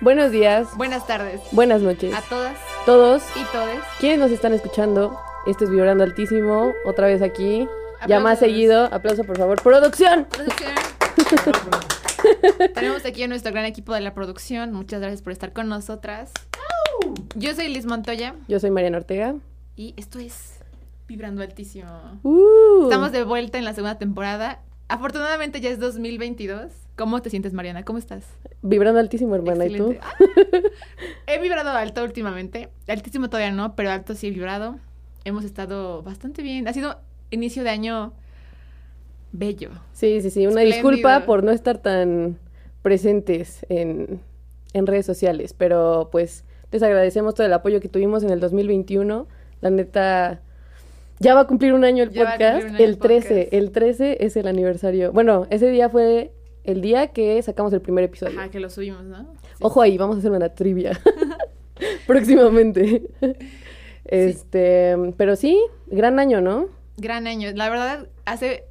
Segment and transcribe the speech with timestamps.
[0.00, 2.14] Buenos días, Buenas tardes buenas noches.
[2.14, 2.56] a todas
[2.86, 3.80] Todos y todes.
[3.98, 7.68] quienes nos están escuchando, este es Vibrando Altísimo, otra vez aquí.
[8.06, 9.60] Ya más seguido, aplauso por favor.
[9.60, 10.24] ¡Producción!
[10.30, 10.70] Producción.
[12.74, 14.72] Tenemos aquí a nuestro gran equipo de la producción.
[14.72, 16.32] Muchas gracias por estar con nosotras.
[17.34, 19.34] Yo soy Liz Montoya Yo soy Mariana Ortega.
[19.76, 20.60] y esto es
[21.08, 22.20] Vibrando Altísimo.
[22.22, 24.60] Uh, Estamos de vuelta en la segunda temporada.
[24.88, 26.72] Afortunadamente ya es 2022.
[26.96, 27.84] ¿Cómo te sientes, Mariana?
[27.84, 28.24] ¿Cómo estás?
[28.62, 29.66] Vibrando Altísimo, hermana.
[29.66, 29.94] ¿Y tú?
[30.00, 30.14] Ah,
[31.26, 32.70] He vibrado alto últimamente.
[32.88, 34.78] Altísimo todavía no, pero alto sí he vibrado.
[35.24, 36.66] Hemos estado bastante bien.
[36.68, 36.98] Ha sido
[37.30, 38.12] inicio de año
[39.32, 39.70] bello.
[39.92, 40.46] Sí, sí, sí.
[40.46, 40.90] Una Espléndido.
[40.90, 42.38] disculpa por no estar tan
[42.82, 44.20] presentes en,
[44.72, 49.26] en redes sociales, pero pues les agradecemos todo el apoyo que tuvimos en el 2021.
[49.60, 50.40] La neta,
[51.20, 52.66] ya va a cumplir un año el Ya podcast.
[52.66, 53.52] año el el 13, podcast.
[53.54, 55.12] el 13 es el aniversario.
[55.12, 56.32] Bueno, ese día fue
[56.64, 58.38] el día que sacamos el primer episodio.
[58.38, 59.34] Ajá, que lo subimos, ¿no?
[59.42, 59.62] Sí.
[59.62, 60.98] Ojo ahí, vamos a hacer una trivia
[62.06, 63.02] próximamente.
[64.10, 66.68] Este, pero sí, gran año, ¿no?
[66.96, 67.50] Gran año.
[67.54, 68.64] La verdad, hace...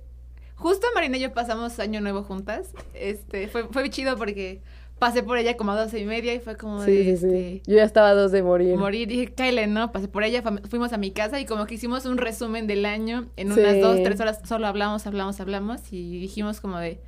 [0.55, 2.73] Justo Marina y yo pasamos año nuevo juntas.
[2.95, 4.61] Este, fue, fue chido porque
[4.99, 7.29] pasé por ella como a doce y media y fue como Sí, de, sí, este,
[7.29, 7.61] sí.
[7.67, 8.75] Yo ya estaba a dos de morir.
[8.77, 9.07] morir.
[9.07, 9.91] Dije, Kyle, ¿no?
[9.91, 13.27] Pasé por ella, fuimos a mi casa y como que hicimos un resumen del año
[13.35, 13.59] en Sí.
[13.59, 14.39] unas dos, tres horas.
[14.45, 16.99] Solo hablamos, hablamos, hablamos y dijimos como de...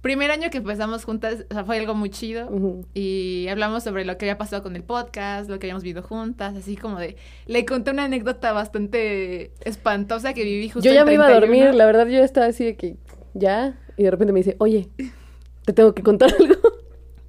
[0.00, 2.50] Primer año que empezamos juntas, o sea, fue algo muy chido.
[2.92, 6.54] Y hablamos sobre lo que había pasado con el podcast, lo que habíamos vivido juntas,
[6.56, 7.16] así como de...
[7.46, 11.56] Le conté una anécdota bastante espantosa que viví justo Yo ya me iba a 31.
[11.64, 12.96] dormir, la verdad yo estaba así de que
[13.32, 14.88] ya, y de repente me dice, oye,
[15.64, 16.54] te tengo que contar algo.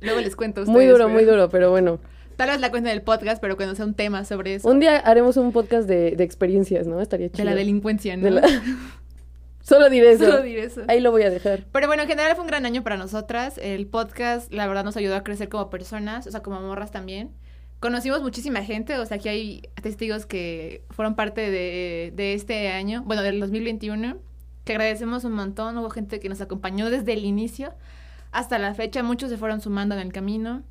[0.01, 1.99] Luego les cuento a muy ustedes, duro, pero- muy duro, pero bueno.
[2.35, 4.67] Tal vez la cuento en el podcast, pero cuando sea un tema sobre eso.
[4.69, 6.99] Un día haremos un podcast de, de experiencias, ¿no?
[6.99, 7.37] Estaría chido.
[7.45, 8.23] de la delincuencia, ¿no?
[8.25, 8.41] De la-
[9.61, 10.25] Solo diré eso.
[10.25, 10.81] Solo diré eso.
[10.87, 11.63] Ahí lo voy a dejar.
[11.71, 13.57] Pero bueno, en general fue un gran año para nosotras.
[13.57, 17.31] El podcast, la verdad, nos ayudó a crecer como personas, o sea, como morras también.
[17.79, 23.03] Conocimos muchísima gente, o sea, aquí hay testigos que fueron parte de, de este año,
[23.05, 24.17] bueno, del 2021,
[24.65, 25.77] que agradecemos un montón.
[25.77, 27.73] Hubo gente que nos acompañó desde el inicio
[28.35, 29.01] hasta la fecha.
[29.01, 30.61] Muchos se fueron sumando en el camino.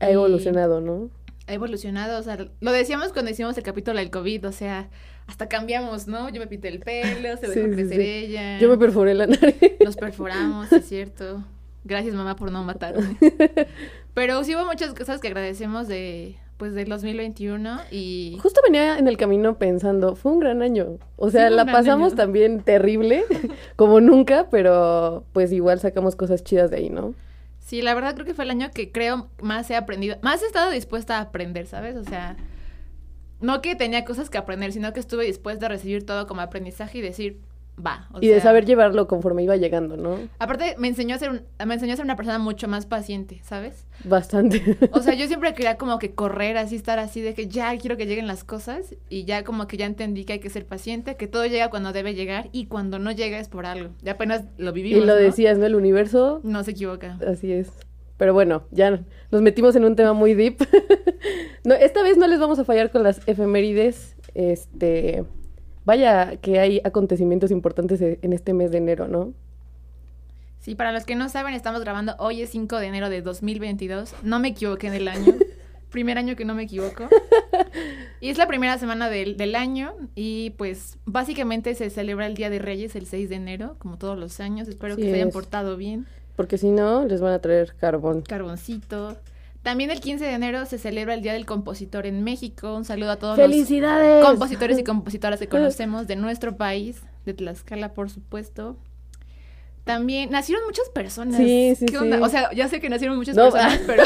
[0.00, 1.10] Ha evolucionado, ¿no?
[1.46, 4.88] Ha evolucionado, o sea, lo decíamos cuando hicimos el capítulo del COVID, o sea,
[5.26, 6.30] hasta cambiamos, ¿no?
[6.30, 8.08] Yo me pinté el pelo, se dejó sí, crecer sí.
[8.08, 8.58] ella.
[8.58, 9.56] Yo me perforé la nariz.
[9.84, 11.44] Nos perforamos, es cierto.
[11.84, 13.16] Gracias, mamá, por no matarme.
[14.14, 18.38] Pero sí hubo muchas cosas que agradecemos de, pues, del 2021 y...
[18.42, 20.98] Justo venía en el camino pensando, fue un gran año.
[21.16, 22.16] O sea, Sí, la pasamos año.
[22.16, 23.24] también terrible,
[23.76, 27.14] como nunca, pero pues igual sacamos cosas chidas de ahí, ¿no?
[27.58, 30.46] Sí, la verdad creo que fue el año que creo más he aprendido, más he
[30.46, 31.96] estado dispuesta a aprender, ¿sabes?
[31.96, 32.36] O sea,
[33.40, 36.98] no que tenía cosas que aprender, sino que estuve dispuesta a recibir todo como aprendizaje
[36.98, 37.38] y decir,
[37.84, 38.08] va.
[38.12, 40.18] o y de saber llevarlo conforme iba llegando, ¿no?
[40.38, 43.40] Aparte, me enseñó a ser, un- me enseñó a ser una persona mucho más paciente,
[43.44, 43.86] ¿sabes?
[44.04, 44.76] Bastante.
[44.92, 47.96] O sea, yo siempre quería como que correr así, estar así de que ya quiero
[47.96, 51.16] que lleguen las cosas y ya como que ya entendí que hay que ser paciente,
[51.16, 53.90] que todo llega cuando debe llegar y cuando no llega es por algo.
[54.02, 55.06] Ya apenas lo y vivimos.
[55.06, 55.18] lo ¿no?
[55.20, 55.66] decías, ¿no?
[55.66, 57.18] El universo, No se equivoca.
[57.26, 57.70] así es.
[58.18, 60.58] Pero bueno, ya nos metimos en un tema muy deep.
[61.64, 64.16] no, esta vez no les vamos a fallar con las efemérides.
[64.34, 65.24] Este,
[65.84, 69.32] vaya que hay acontecimientos importantes e- en este mes de enero, ¿no?
[70.60, 74.14] Sí, para los que no saben, estamos grabando hoy es 5 de enero de 2022.
[74.22, 75.34] No me equivoqué en el año.
[75.90, 77.08] Primer año que no me equivoco.
[78.20, 82.48] Y es la primera semana del, del año y pues básicamente se celebra el Día
[82.48, 84.68] de Reyes el 6 de enero, como todos los años.
[84.68, 86.06] Espero que se hayan portado bien.
[86.36, 88.22] Porque si no, les van a traer carbón.
[88.22, 89.16] Carboncito.
[89.62, 92.76] También el 15 de enero se celebra el Día del Compositor en México.
[92.76, 93.48] Un saludo a todos los
[94.22, 98.76] compositores y compositoras que conocemos de nuestro país, de Tlaxcala, por supuesto.
[99.84, 101.36] También nacieron muchas personas.
[101.38, 102.18] Sí, sí, ¿Qué onda?
[102.18, 102.22] sí.
[102.22, 104.04] O sea, ya sé que nacieron muchas No, personas, pero,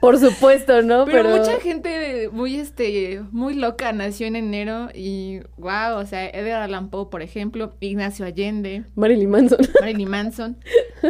[0.00, 1.06] Por supuesto, ¿no?
[1.06, 6.60] pero, mucha gente muy, este, muy loca nació en enero y, wow, o sea, Edgar
[6.60, 9.58] Allan Poe, por ejemplo, Ignacio Allende, Marilyn Manson.
[9.80, 10.58] Marilyn Manson,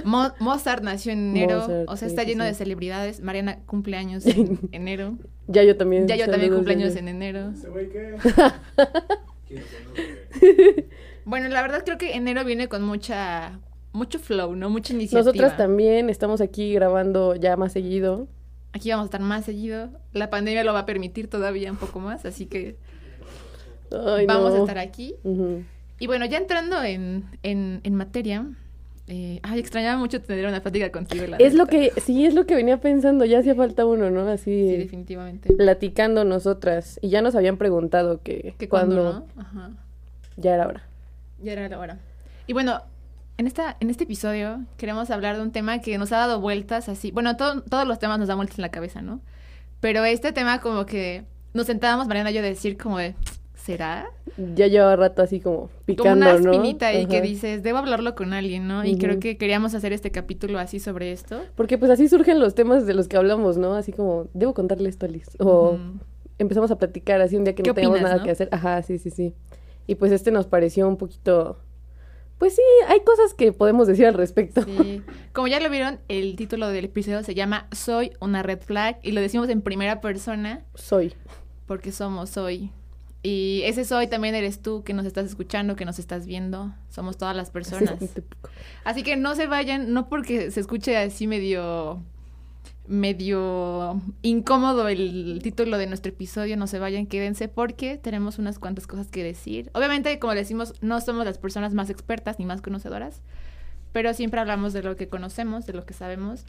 [0.05, 2.51] Mo- Mozart nació en enero, Mozart, o sea, sí, está lleno sí.
[2.51, 3.21] de celebridades.
[3.23, 5.19] Mariana cumple años en enero.
[5.49, 6.07] ya yo también.
[6.07, 7.53] Ya yo también saludos cumplo años desde- en enero.
[7.57, 7.69] Se-
[11.25, 13.61] Bueno, la verdad creo que enero viene con mucha
[13.93, 14.71] mucho flow, ¿no?
[14.71, 15.21] Mucha iniciativa.
[15.23, 18.29] Nosotras también estamos aquí grabando ya más seguido.
[18.73, 19.91] Aquí vamos a estar más seguido.
[20.13, 22.77] La pandemia lo va a permitir todavía un poco más, así que
[23.91, 25.15] Ay, vamos a estar aquí.
[25.99, 28.47] Y bueno, ya entrando en, en, en materia,
[29.09, 31.27] eh, ay, extrañaba mucho tener una plática contigo.
[31.27, 34.25] la Es lo que, sí, es lo que venía pensando, ya hacía falta uno, ¿no?
[34.25, 35.53] Sí, Así definitivamente.
[35.53, 36.99] platicando nosotras.
[37.03, 39.43] Y ya nos habían preguntado que, Que cuando cuando, ¿no?
[39.43, 39.71] Ajá.
[40.37, 40.83] ya era hora.
[41.43, 41.99] Ya era la hora.
[42.47, 42.81] Y bueno,
[43.41, 46.89] en, esta, en este episodio queremos hablar de un tema que nos ha dado vueltas
[46.91, 47.11] así.
[47.11, 49.21] Bueno, todo- todos los temas nos dan vueltas en la cabeza, ¿no?
[49.81, 53.15] Pero este tema como que nos sentábamos, Mariana y yo, a decir como de,
[53.55, 54.11] ¿será?
[54.55, 56.51] Ya lleva rato así como Como picando, una ¿no?
[56.53, 58.85] espinita ahí que dices, debo hablarlo con alguien, ¿no?
[58.85, 61.41] Y creo que queríamos hacer este capítulo así sobre esto.
[61.57, 63.75] Porque pues así surgen los temas de los que hablamos, ¿no?
[63.75, 65.29] Así como, debo contarle esto a Liz.
[65.39, 65.79] O
[66.39, 68.23] empezamos a platicar así un día que ¿Qué no teníamos nada no?
[68.23, 68.51] que hacer.
[68.53, 69.35] Ajá, sí, sí, sí.
[69.87, 71.59] Y pues este nos pareció un poquito...
[72.41, 74.63] Pues sí, hay cosas que podemos decir al respecto.
[74.63, 75.03] Sí.
[75.35, 79.13] Como ya lo vieron, el título del episodio se llama Soy una red flag y
[79.13, 81.13] lo decimos en primera persona Soy.
[81.67, 82.71] porque somos soy.
[83.23, 86.73] Y ese soy también eres tú que nos estás escuchando, que nos estás viendo.
[86.89, 87.97] Somos todas las personas.
[88.85, 92.03] Así que no se vayan, no porque se escuche así medio
[92.91, 98.87] medio incómodo el título de nuestro episodio, no se vayan, quédense porque tenemos unas cuantas
[98.89, 99.71] cosas que decir.
[99.75, 103.23] Obviamente, como decimos, no somos las personas más expertas ni más conocedoras,
[103.93, 106.45] pero siempre hablamos de lo que conocemos, de lo que sabemos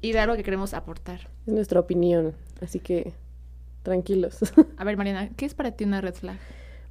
[0.00, 1.28] y de algo que queremos aportar.
[1.46, 3.12] Es nuestra opinión, así que
[3.82, 4.38] tranquilos.
[4.76, 6.38] A ver, Mariana, ¿qué es para ti una red flag?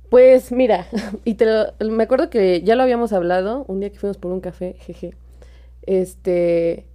[0.10, 0.88] Pues mira,
[1.24, 4.32] y te lo- me acuerdo que ya lo habíamos hablado un día que fuimos por
[4.34, 5.16] un café, jeje.
[5.84, 6.86] Este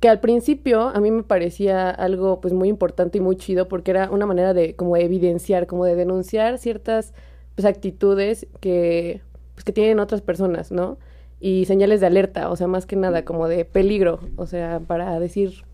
[0.00, 3.92] que al principio a mí me parecía algo pues muy importante y muy chido porque
[3.92, 7.14] era una manera de como evidenciar, como de denunciar ciertas
[7.54, 9.22] pues actitudes que
[9.54, 10.98] pues que tienen otras personas, ¿no?
[11.40, 15.18] Y señales de alerta, o sea, más que nada como de peligro, o sea, para
[15.20, 15.64] decir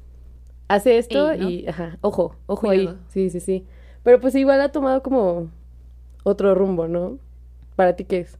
[0.68, 1.50] hace esto Ey, ¿no?
[1.50, 2.88] y ajá, ojo, ojo ahí.
[3.08, 3.66] Sí, sí, sí.
[4.02, 5.48] Pero pues igual ha tomado como
[6.24, 7.18] otro rumbo, ¿no?
[7.76, 8.38] ¿Para ti qué es?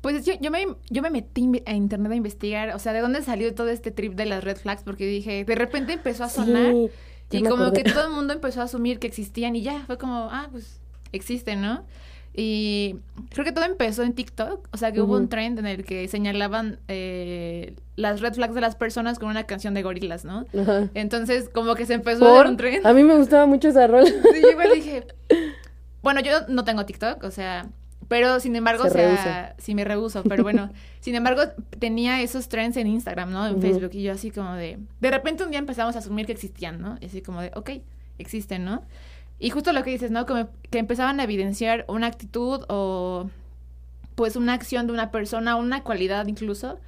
[0.00, 3.22] Pues yo, yo, me, yo me metí a internet a investigar, o sea, de dónde
[3.22, 6.72] salió todo este trip de las red flags, porque dije, de repente empezó a sonar
[7.30, 7.82] Sí, y como acordé.
[7.82, 10.80] que todo el mundo empezó a asumir que existían y ya, fue como, ah, pues
[11.12, 11.84] existen, ¿no?
[12.38, 12.96] Y
[13.30, 16.06] creo que todo empezó en TikTok, o sea, que hubo un trend en el que
[16.06, 20.44] señalaban eh, las red flags de las personas con una canción de gorilas, ¿no?
[20.56, 20.90] Ajá.
[20.92, 22.86] Entonces, como que se empezó a dar un trend.
[22.86, 24.06] A mí me gustaba mucho esa rola.
[24.06, 25.06] Sí, yo igual dije.
[26.02, 27.68] Bueno, yo no tengo TikTok, o sea,
[28.08, 30.70] pero sin embargo, Se o sea, sí me rehuso, pero bueno,
[31.00, 31.42] sin embargo,
[31.78, 33.46] tenía esos trends en Instagram, ¿no?
[33.46, 33.60] En.
[33.60, 34.78] Facebook, y yo así como de.
[35.00, 36.98] De repente un día empezamos a asumir que existían, ¿no?
[37.00, 37.70] Y así como de, ok,
[38.18, 38.82] existen, ¿no?
[39.38, 40.24] Y justo lo que dices, ¿no?
[40.26, 43.28] Como que empezaban a evidenciar una actitud o
[44.14, 46.78] pues una acción de una persona, una cualidad incluso,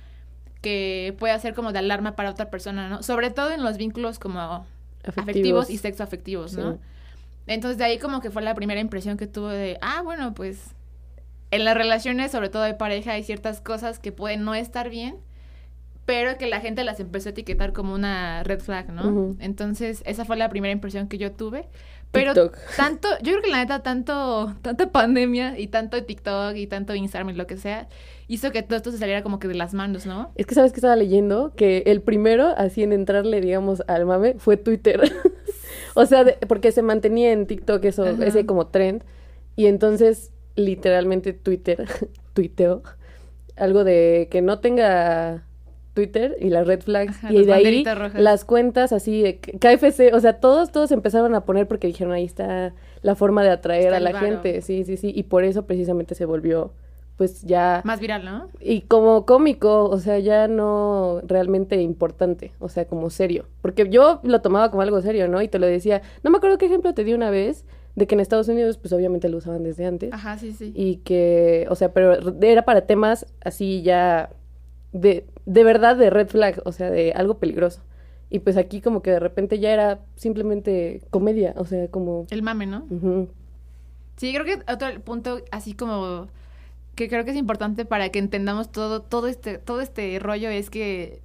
[0.62, 3.03] que puede ser como de alarma para otra persona, ¿no?
[3.03, 4.67] Sobre todo en los vínculos como
[5.05, 6.73] afectivos, y sexoafectivos, ¿no?
[6.73, 6.79] Sí.
[7.49, 10.75] Entonces de ahí como que fue la primera impresión que tuve de, ah, bueno, pues
[11.50, 15.17] en las relaciones, sobre todo de pareja, hay ciertas cosas que pueden no estar bien,
[16.05, 19.37] pero que la gente las empezó a etiquetar como una red flag, ¿no?
[19.41, 21.69] Entonces esa fue la primera impresión que yo tuve.
[22.11, 22.56] Pero TikTok.
[22.77, 27.29] tanto, yo creo que la neta, tanto, tanta pandemia y tanto TikTok y tanto Instagram
[27.31, 27.87] y lo que sea,
[28.29, 30.33] hizo que todo esto se saliera como que de las manos, ¿no?
[30.35, 34.37] Es que sabes que estaba leyendo que el primero así en entrarle, digamos, al mame
[34.39, 35.03] fue Twitter.
[35.95, 39.05] o sea, de- porque se mantenía en TikTok eso, ese como trend.
[39.55, 41.87] Y entonces, literalmente Twitter,
[42.34, 42.82] tuiteo,
[43.56, 45.44] algo de que no tenga
[45.94, 47.16] Twitter y las red flags.
[47.16, 48.20] Ajá, y de ahí rojas.
[48.20, 52.25] las cuentas así de KFC, o sea, todos, todos empezaron a poner porque dijeron ahí
[52.25, 54.60] está la forma de atraer Está a la gente.
[54.62, 55.12] Sí, sí, sí.
[55.14, 56.72] Y por eso precisamente se volvió,
[57.16, 57.83] pues ya.
[57.85, 58.49] Más viral, ¿no?
[58.61, 63.47] Y como cómico, o sea, ya no realmente importante, o sea, como serio.
[63.61, 65.42] Porque yo lo tomaba como algo serio, ¿no?
[65.42, 66.02] Y te lo decía.
[66.23, 67.64] No me acuerdo qué ejemplo te di una vez
[67.99, 70.12] de que en Estados Unidos, pues obviamente lo usaban desde antes.
[70.12, 70.73] Ajá, sí, sí.
[70.75, 74.31] Y que, o sea, pero era para temas así ya
[74.93, 77.83] de, de verdad de red flag, o sea, de algo peligroso.
[78.31, 82.26] Y pues aquí como que de repente ya era simplemente comedia, o sea, como...
[82.31, 82.87] El mame, ¿no?
[82.88, 83.28] ujú.
[84.17, 86.28] Sí, creo que otro punto así como
[86.95, 90.71] que creo que es importante para que entendamos todo, todo este, todo este rollo es
[90.71, 91.21] que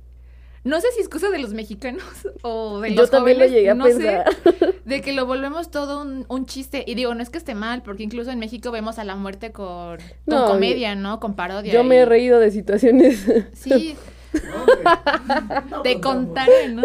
[0.64, 2.04] no sé si es cosa de los mexicanos
[2.42, 4.76] o de Yo los también lo jóvenes, llegué a no sé, pensar.
[4.86, 6.84] de que lo volvemos todo un, un chiste.
[6.88, 9.52] Y digo, no es que esté mal, porque incluso en México vemos a la muerte
[9.52, 11.20] con, con No, comedia, ¿no?
[11.20, 11.74] Con parodia.
[11.74, 13.26] Yo me he reído de situaciones.
[13.54, 13.96] Sí,
[15.84, 16.84] te contaré, ¿no?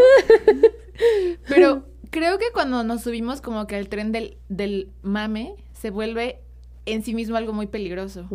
[1.49, 6.41] Pero creo que cuando nos subimos como que al tren del, del mame, se vuelve
[6.93, 8.27] en sí mismo algo muy peligroso.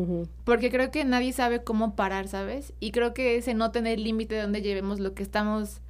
[0.43, 2.73] Porque creo que nadie sabe cómo parar, ¿sabes?
[2.79, 5.81] Y creo que ese no tener límite de dónde llevemos lo que estamos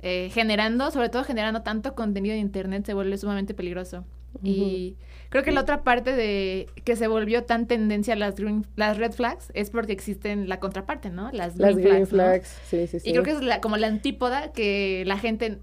[0.00, 4.04] eh, generando, sobre todo generando tanto contenido en internet, se vuelve sumamente peligroso.
[4.44, 4.96] Y
[5.30, 9.10] creo que la otra parte de que se volvió tan tendencia las, green- las red
[9.12, 11.30] flags es porque existen la contraparte, ¿no?
[11.32, 12.06] Las green Las green ¿no?
[12.06, 13.08] flags, sí, sí, sí.
[13.08, 15.58] Y creo que es la- como la antípoda que la gente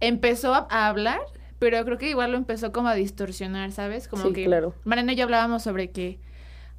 [0.00, 1.20] empezó a, a hablar,
[1.62, 4.08] pero creo que igual lo empezó como a distorsionar, ¿sabes?
[4.08, 4.74] Como Sí, que claro.
[4.82, 6.18] Mariana y yo hablábamos sobre que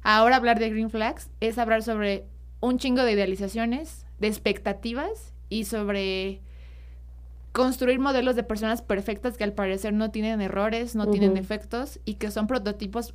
[0.02, 2.26] ahora hablar de green flags es hablar sobre
[2.60, 6.42] un chingo de idealizaciones, de expectativas y sobre
[7.52, 12.16] construir modelos de personas perfectas que al parecer no tienen errores, no tienen defectos y
[12.16, 13.14] que son prototipos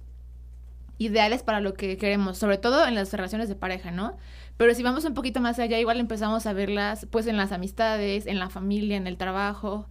[0.97, 4.17] ideales para lo que queremos, sobre todo en las relaciones de pareja, ¿no?
[4.57, 8.25] Pero si vamos un poquito más allá, igual empezamos a verlas pues en las amistades,
[8.25, 9.88] en la familia, en el trabajo.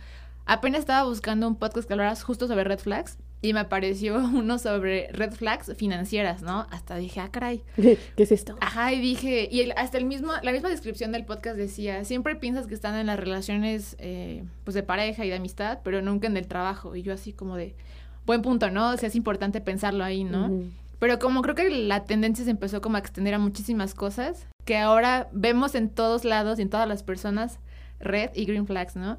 [0.51, 4.59] Apenas estaba buscando un podcast que hablara justo sobre red flags y me apareció uno
[4.59, 6.67] sobre red flags financieras, ¿no?
[6.71, 7.63] Hasta dije, ah, caray.
[7.77, 8.57] ¿Qué es esto?
[8.63, 12.35] Ajá, y dije, y el- hasta el mismo, la misma descripción del podcast decía, siempre
[12.35, 16.27] piensas que están en las relaciones eh, pues de pareja y de amistad, pero nunca
[16.29, 16.97] en el trabajo.
[16.97, 17.77] Y yo así como de,
[18.25, 18.93] buen punto, ¿no?
[18.93, 20.47] O sea, es importante pensarlo ahí, ¿no?
[20.47, 20.71] Ujú.
[20.99, 24.79] Pero como creo que la tendencia se empezó como a extender a muchísimas cosas, que
[24.79, 27.61] ahora vemos en todos lados y en todas las personas
[28.01, 29.19] red y green flags, ¿no?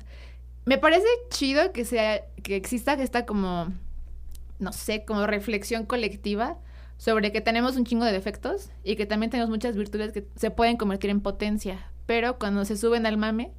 [0.65, 3.73] Me parece chido que sea, que exista esta como,
[4.59, 6.57] no sé, como reflexión colectiva
[6.97, 10.51] sobre que tenemos un chingo de defectos y que también tenemos muchas virtudes que se
[10.51, 11.79] pueden convertir en potencia.
[12.05, 13.53] Pero cuando se suben al mame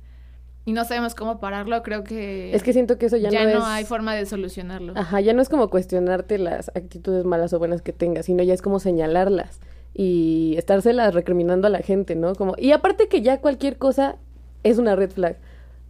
[0.66, 3.50] y no sabemos cómo pararlo, creo que, Es que siento que eso ya, ya, no,
[3.50, 3.64] no, es...
[3.64, 4.92] hay forma de solucionarlo.
[4.95, 8.52] Ajá, ya no es como cuestionarte las actitudes malas o buenas que tengas, sino ya
[8.52, 9.59] es como señalarlas
[9.95, 12.35] y estárselas recriminando a la gente, ¿no?
[12.35, 14.16] Como, y aparte que ya cualquier cosa
[14.62, 15.38] es una red flag.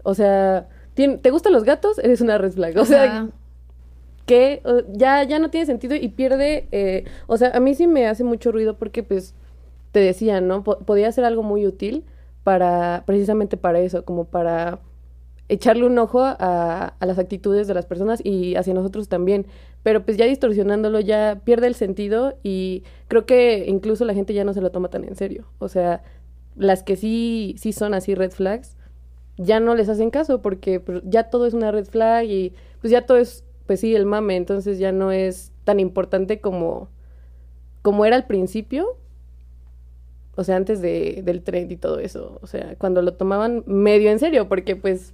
[0.04, 0.68] O sea,
[1.08, 1.98] ¿te gustan los gatos?
[1.98, 2.76] Eres una red flag.
[2.78, 3.28] O sea, Ajá.
[4.26, 8.06] que ya, ya no tiene sentido y pierde, eh, o sea, a mí sí me
[8.06, 9.34] hace mucho ruido porque pues
[9.92, 10.62] te decía, ¿no?
[10.62, 12.04] Po- podía ser algo muy útil
[12.44, 14.80] para, precisamente para eso, como para
[15.48, 19.46] echarle un ojo a, a las actitudes de las personas y hacia nosotros también,
[19.82, 24.44] pero pues ya distorsionándolo ya pierde el sentido y creo que incluso la gente ya
[24.44, 26.04] no se lo toma tan en serio, o sea,
[26.54, 28.76] las que sí, sí son así red flags,
[29.36, 32.90] ya no les hacen caso porque pues, ya todo es una red flag y pues
[32.90, 36.88] ya todo es, pues sí, el mame, entonces ya no es tan importante como,
[37.82, 38.98] como era al principio,
[40.36, 44.10] o sea, antes de, del trend y todo eso, o sea, cuando lo tomaban medio
[44.10, 45.12] en serio, porque pues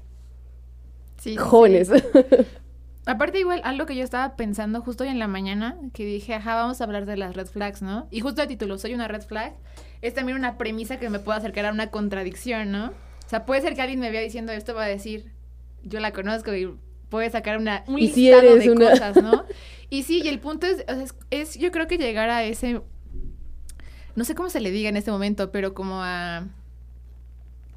[1.18, 1.88] Sí, jóvenes.
[1.88, 1.94] sí.
[3.06, 6.56] Aparte, igual, algo que yo estaba pensando justo hoy en la mañana, que dije, ajá,
[6.56, 8.08] vamos a hablar de las red flags, ¿no?
[8.10, 9.54] Y justo el título, soy una red flag,
[10.02, 12.92] es también una premisa que me puede acercar a una contradicción, ¿no?
[13.26, 15.32] O sea, puede ser que alguien me vea diciendo esto, va a decir,
[15.82, 16.72] yo la conozco y
[17.08, 19.44] puede sacar una, un Y si listado de una- cosas, ¿no?
[19.90, 22.80] Y sí, y el punto es, es, es, yo creo que llegar a ese,
[24.16, 26.48] no sé cómo se le diga en este momento, pero como a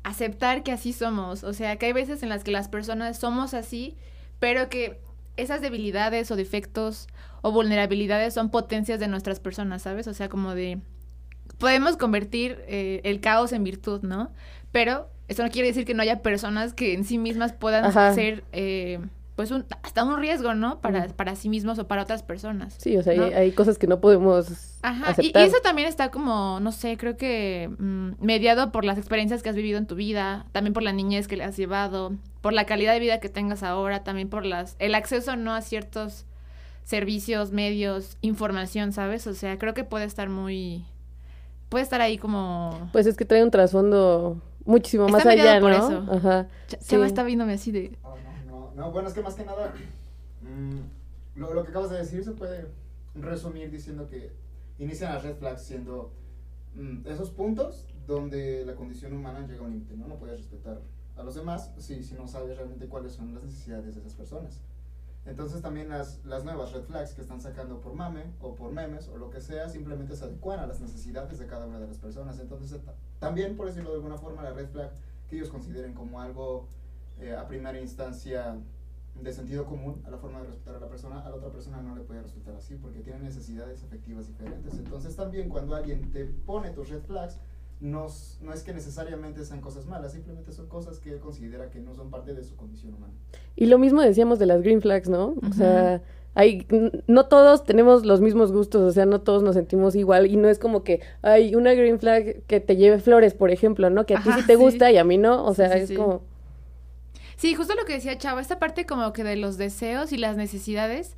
[0.04, 1.44] aceptar que así somos.
[1.44, 3.96] O sea, que hay veces en las que las personas somos así,
[4.40, 5.00] pero que
[5.38, 7.08] esas debilidades o defectos
[7.42, 10.08] o vulnerabilidades son potencias de nuestras personas, ¿sabes?
[10.08, 10.80] O sea, como de...
[11.58, 14.32] Podemos convertir eh, el caos en virtud, ¿no?
[14.72, 18.14] Pero eso no quiere decir que no haya personas que en sí mismas puedan Ajá.
[18.14, 19.00] ser, eh,
[19.36, 20.82] pues, un, hasta un riesgo, ¿no?
[20.82, 22.76] Para, para sí mismos o para otras personas.
[22.78, 23.26] Sí, o sea, ¿no?
[23.26, 25.44] hay, hay cosas que no podemos Ajá, y, y aceptar.
[25.44, 29.56] eso también está como, no sé, creo que mm, mediado por las experiencias que has
[29.56, 32.94] vivido en tu vida, también por la niñez que le has llevado, por la calidad
[32.94, 36.26] de vida que tengas ahora, también por las el acceso no a ciertos
[36.84, 39.28] servicios, medios, información, ¿sabes?
[39.28, 40.86] O sea, creo que puede estar muy
[41.70, 45.60] puede estar ahí como Pues es que trae un trasfondo muchísimo Está más allá, mediado
[45.60, 45.66] ¿no?
[45.66, 46.12] por eso.
[46.12, 46.48] Ajá.
[46.68, 46.88] Ch- Sí.
[46.90, 48.16] Chava está viéndome así de Oh,
[48.48, 49.74] no, no, no, bueno, es que más que nada,
[50.42, 52.68] mm, lo, lo que acabas de decir se puede
[53.16, 54.32] resumir diciendo que
[54.78, 56.12] inician las red flags siendo
[56.76, 60.08] mm, esos puntos donde la condición humana llega a un límite, ¿no?
[60.08, 60.80] No puedes respetar
[61.18, 64.60] a los demás si, si no sabes realmente cuáles son las necesidades de esas personas.
[65.30, 69.08] Entonces también las, las nuevas red flags que están sacando por mame o por memes
[69.10, 72.00] o lo que sea, simplemente se adecuan a las necesidades de cada una de las
[72.00, 72.40] personas.
[72.40, 74.92] Entonces ta- también, por decirlo de alguna forma, la red flag
[75.28, 76.68] que ellos consideren como algo
[77.20, 78.58] eh, a primera instancia
[79.16, 81.82] de sentido común a la forma de respetar a la persona, a la otra persona
[81.82, 84.78] no le puede resultar así porque tiene necesidades afectivas diferentes.
[84.78, 87.38] Entonces también cuando alguien te pone tus red flags,
[87.80, 91.94] no, es que necesariamente sean cosas malas, simplemente son cosas que él considera que no
[91.96, 93.14] son parte de su condición humana.
[93.56, 95.36] Y lo mismo decíamos de las green flags, ¿no?
[95.50, 96.02] O sea,
[96.36, 96.68] hay,
[97.08, 100.50] no todos tenemos los mismos gustos, o sea, no todos nos sentimos igual y no
[100.50, 104.06] es como que hay una green flag que te lleve flores, por ejemplo, ¿no?
[104.06, 104.58] Que a ti Ajá, sí te sí.
[104.58, 105.96] gusta y a mí no, o Sí, sea, sí, es sí.
[105.96, 106.24] como...
[107.36, 110.36] Sí, justo lo que decía Chava, esta parte como que de los deseos y las
[110.38, 111.16] necesidades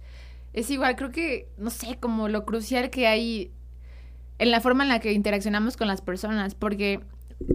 [0.54, 3.52] es igual, creo que, no sé, como lo crucial que hay
[4.42, 7.00] en la forma en la que interaccionamos con las personas, porque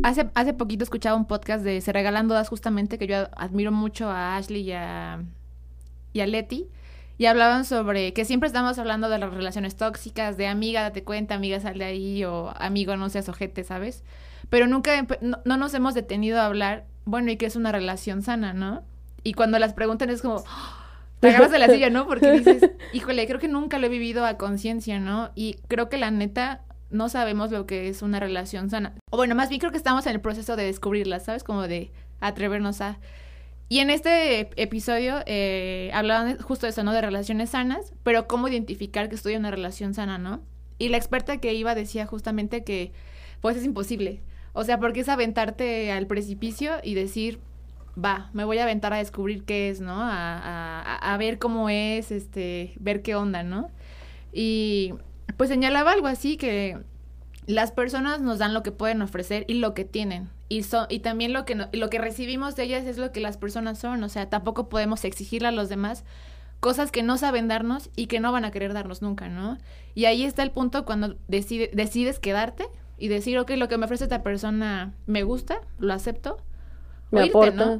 [0.02, 4.08] hace, hace poquito escuchaba un podcast de Se Regalan Dudas justamente, que yo admiro mucho
[4.08, 5.22] a Ashley y a,
[6.12, 6.68] y a Leti,
[7.18, 11.34] y hablaban sobre que siempre estamos hablando de las relaciones tóxicas, de amiga, date cuenta,
[11.34, 14.04] amiga, sal de ahí, o amigo, no seas ojete, ¿sabes?
[14.50, 17.72] Pero nunca, empe- no, no nos hemos detenido a hablar, bueno, ¿y qué es una
[17.72, 18.82] relación sana, no?
[19.24, 20.84] Y cuando las preguntan es como, ¡ah!
[21.20, 22.06] te agarras de la silla, ¿no?
[22.06, 25.30] Porque dices, híjole, creo que nunca lo he vivido a conciencia, ¿no?
[25.34, 28.94] Y creo que la neta, no sabemos lo que es una relación sana.
[29.10, 31.44] O bueno, más bien creo que estamos en el proceso de descubrirla, ¿sabes?
[31.44, 31.90] Como de
[32.20, 32.98] atrevernos a...
[33.68, 36.92] Y en este episodio eh, hablaban justo de eso, ¿no?
[36.92, 40.40] De relaciones sanas, pero cómo identificar que estoy en una relación sana, ¿no?
[40.78, 42.92] Y la experta que iba decía justamente que,
[43.40, 44.22] pues es imposible.
[44.52, 47.40] O sea, porque es aventarte al precipicio y decir,
[48.02, 50.00] va, me voy a aventar a descubrir qué es, ¿no?
[50.00, 53.70] A, a, a ver cómo es, este, ver qué onda, ¿no?
[54.32, 54.94] Y
[55.36, 56.78] pues señalaba algo así que
[57.46, 60.28] las personas nos dan lo que pueden ofrecer y lo que tienen.
[60.48, 63.20] Y, so, y también lo que, no, lo que recibimos de ellas es lo que
[63.20, 64.02] las personas son.
[64.02, 66.04] O sea, tampoco podemos exigirle a los demás
[66.60, 69.58] cosas que no saben darnos y que no van a querer darnos nunca, ¿no?
[69.94, 72.66] Y ahí está el punto cuando decide, decides quedarte
[72.98, 76.38] y decir, ok, lo que me ofrece esta persona me gusta, lo acepto.
[77.10, 77.78] Me irte, aporta.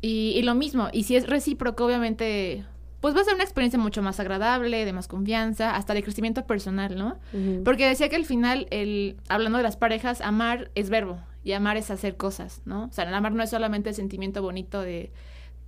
[0.00, 2.64] Y, y lo mismo, y si es recíproco, obviamente,
[3.00, 6.46] pues va a ser una experiencia mucho más agradable, de más confianza, hasta de crecimiento
[6.46, 7.18] personal, ¿no?
[7.64, 11.76] Porque decía que al final, el, hablando de las parejas, amar es verbo y amar
[11.76, 12.84] es hacer cosas, ¿no?
[12.84, 15.12] O sea, el amar no es solamente el sentimiento bonito de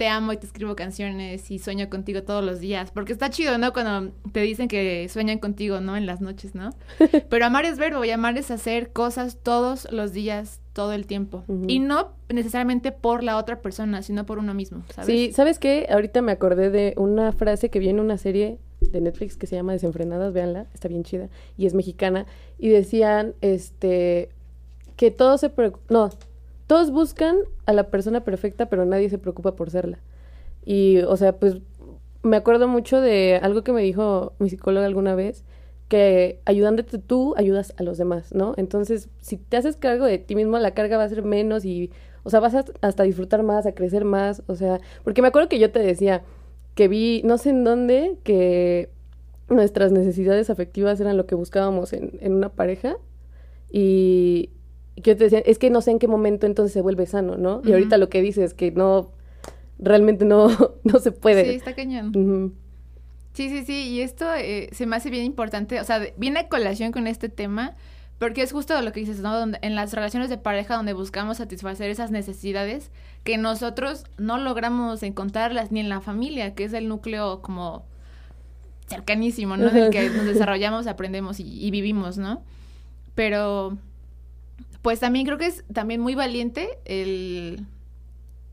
[0.01, 3.59] te amo y te escribo canciones y sueño contigo todos los días, porque está chido,
[3.59, 3.75] ¿no?
[3.75, 5.95] Cuando te dicen que sueñan contigo, ¿no?
[5.95, 6.71] En las noches, ¿no?
[7.29, 11.45] Pero amar es verbo y amar es hacer cosas todos los días, todo el tiempo.
[11.69, 15.07] Y no necesariamente por la otra persona, sino por uno mismo, ¿sabes?
[15.07, 15.87] Sí, ¿sabes qué?
[15.91, 19.57] Ahorita me acordé de una frase que vi en una serie de Netflix que se
[19.57, 22.25] llama Desenfrenadas, véanla, está bien chida, y es mexicana,
[22.59, 24.31] y decían, este,
[24.97, 25.53] que todos se
[25.91, 26.09] no,
[26.67, 29.99] todos buscan a la persona perfecta, pero nadie se preocupa por serla.
[30.65, 31.59] Y, o sea, pues,
[32.23, 35.45] me acuerdo mucho de algo que me dijo mi psicóloga alguna vez,
[35.91, 38.55] que ayudándote tú, ayudas a los demás, ¿no?
[38.57, 41.91] Entonces, si te haces cargo de ti mismo, la carga va a ser menos y,
[42.23, 45.49] o sea, vas a hasta disfrutar más, a crecer más, o sea, porque me acuerdo
[45.49, 46.23] que yo te decía
[46.77, 48.89] que vi, no sé en dónde, que
[49.49, 52.97] nuestras necesidades afectivas eran lo que buscábamos en, en una pareja
[53.73, 54.51] y,
[54.95, 57.37] que yo te decía, es que no sé en qué momento entonces se vuelve sano,
[57.37, 57.63] ¿no?
[57.65, 59.11] Y ahorita lo que dices, que no,
[59.81, 60.51] realmente no,
[60.85, 61.47] no se puede.
[61.47, 62.55] Sí, está cañón.
[63.33, 66.49] Sí, sí, sí, y esto eh, se me hace bien importante, o sea, viene a
[66.49, 67.75] colación con este tema,
[68.19, 69.39] porque es justo lo que dices, ¿no?
[69.39, 72.91] Donde, en las relaciones de pareja donde buscamos satisfacer esas necesidades
[73.25, 77.87] que nosotros no logramos encontrarlas ni en la familia, que es el núcleo como
[78.89, 79.69] cercanísimo, ¿no?
[79.69, 82.43] En el que nos desarrollamos, aprendemos y, y vivimos, ¿no?
[83.15, 83.79] Pero,
[84.83, 87.65] pues también creo que es también muy valiente el,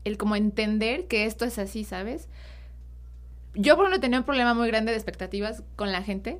[0.04, 2.28] el como entender que esto es así, ¿sabes?
[3.60, 6.38] Yo por ejemplo tenía un problema muy grande de expectativas con la gente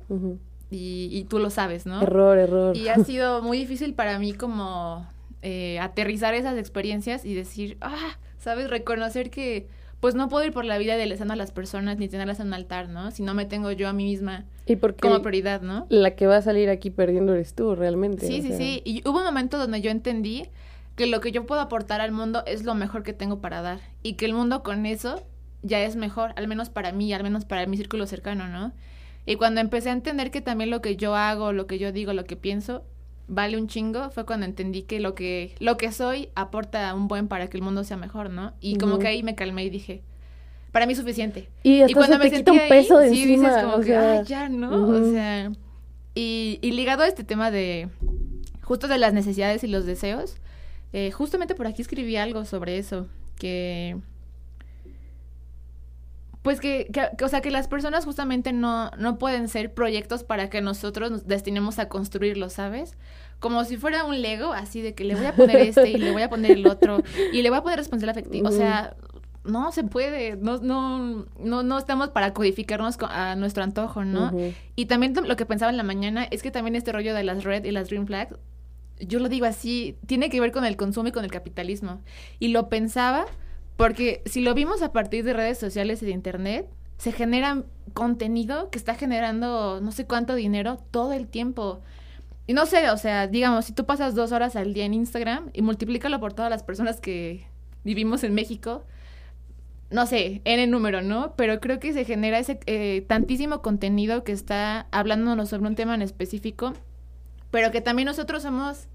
[0.71, 2.01] y, y tú lo sabes, ¿no?
[2.01, 2.77] Error, error.
[2.77, 5.05] Y ha sido muy difícil para mí como
[5.41, 8.69] eh, aterrizar esas experiencias y decir, ah, ¿sabes?
[8.69, 9.67] Reconocer que
[9.99, 12.53] pues no puedo ir por la vida idealizando a las personas ni tenerlas en un
[12.53, 13.11] altar, ¿no?
[13.11, 15.87] Si no me tengo yo a mí misma Y como prioridad, ¿no?
[15.89, 18.25] la que va a salir aquí perdiendo eres tú, realmente.
[18.25, 18.57] Sí, sí, sea.
[18.57, 18.81] sí.
[18.85, 20.47] Y hubo un momento donde yo entendí
[20.95, 23.79] que lo que yo puedo aportar al mundo es lo mejor que tengo para dar.
[24.03, 25.21] Y que el mundo con eso
[25.63, 28.71] ya es mejor, al menos para mí, al menos para mi círculo cercano, ¿no?
[29.25, 32.13] Y cuando empecé a entender que también lo que yo hago, lo que yo digo,
[32.13, 32.83] lo que pienso,
[33.27, 37.27] vale un chingo, fue cuando entendí que lo que, lo que soy aporta un buen
[37.27, 38.53] para que el mundo sea mejor, ¿no?
[38.59, 40.01] Y como que ahí me calmé y dije,
[40.71, 41.49] para mí es suficiente.
[41.63, 41.87] Y se
[42.19, 43.49] te quita un ahí, peso de sí, encima.
[43.49, 44.87] dices como o que, sea, "Ay, ya, ¿no?
[44.87, 45.51] O sea,
[46.15, 47.89] y, y ligado a este tema de,
[48.63, 50.37] justo de las necesidades y los deseos,
[50.93, 53.97] eh, justamente por aquí escribí algo sobre eso, que,
[56.49, 60.23] pues que, que- que, o sea, que las personas justamente no, no pueden ser proyectos
[60.23, 62.97] para que nosotros nos destinemos a construirlos, ¿sabes?
[63.39, 66.11] Como si fuera un Lego, así de que le voy a poner este y le
[66.11, 68.49] voy a poner el otro y le voy a poner responsabilidad afectiva.
[68.49, 68.95] O sea,
[69.43, 74.27] no se puede, no, no, no, no estamos para codificarnos co- a nuestro antojo, ¿no?
[74.27, 74.53] Ujú.
[74.75, 77.43] Y también lo que pensaba en la mañana es que también este rollo de las
[77.43, 78.35] red y las green flags,
[78.99, 82.01] yo lo digo así, tiene que ver con el consumo y con el capitalismo.
[82.39, 83.25] Y lo pensaba
[83.79, 87.63] porque si lo vimos a partir de redes sociales y de internet, se genera
[87.93, 91.79] contenido que está generando no sé cuánto dinero todo el tiempo.
[92.45, 95.49] Y no sé, o sea, digamos, si tú pasas dos horas al día en Instagram
[95.53, 97.47] y multiplícalo por todas las personas que
[97.85, 98.83] vivimos en México,
[99.91, 101.35] no sé, en el número, ¿no?
[101.37, 105.95] Pero creo que se genera ese eh, tantísimo contenido que está hablándonos sobre un tema
[105.95, 106.73] en específico,
[107.49, 108.89] pero que también nosotros somos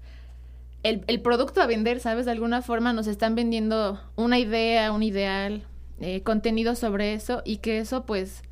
[0.85, 2.25] el, el producto a vender, ¿sabes?
[2.25, 5.63] De alguna forma nos están vendiendo una idea, un ideal,
[5.99, 8.43] eh, contenido sobre eso y que eso pues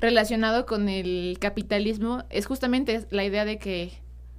[0.00, 3.92] relacionado con el capitalismo es justamente la idea de que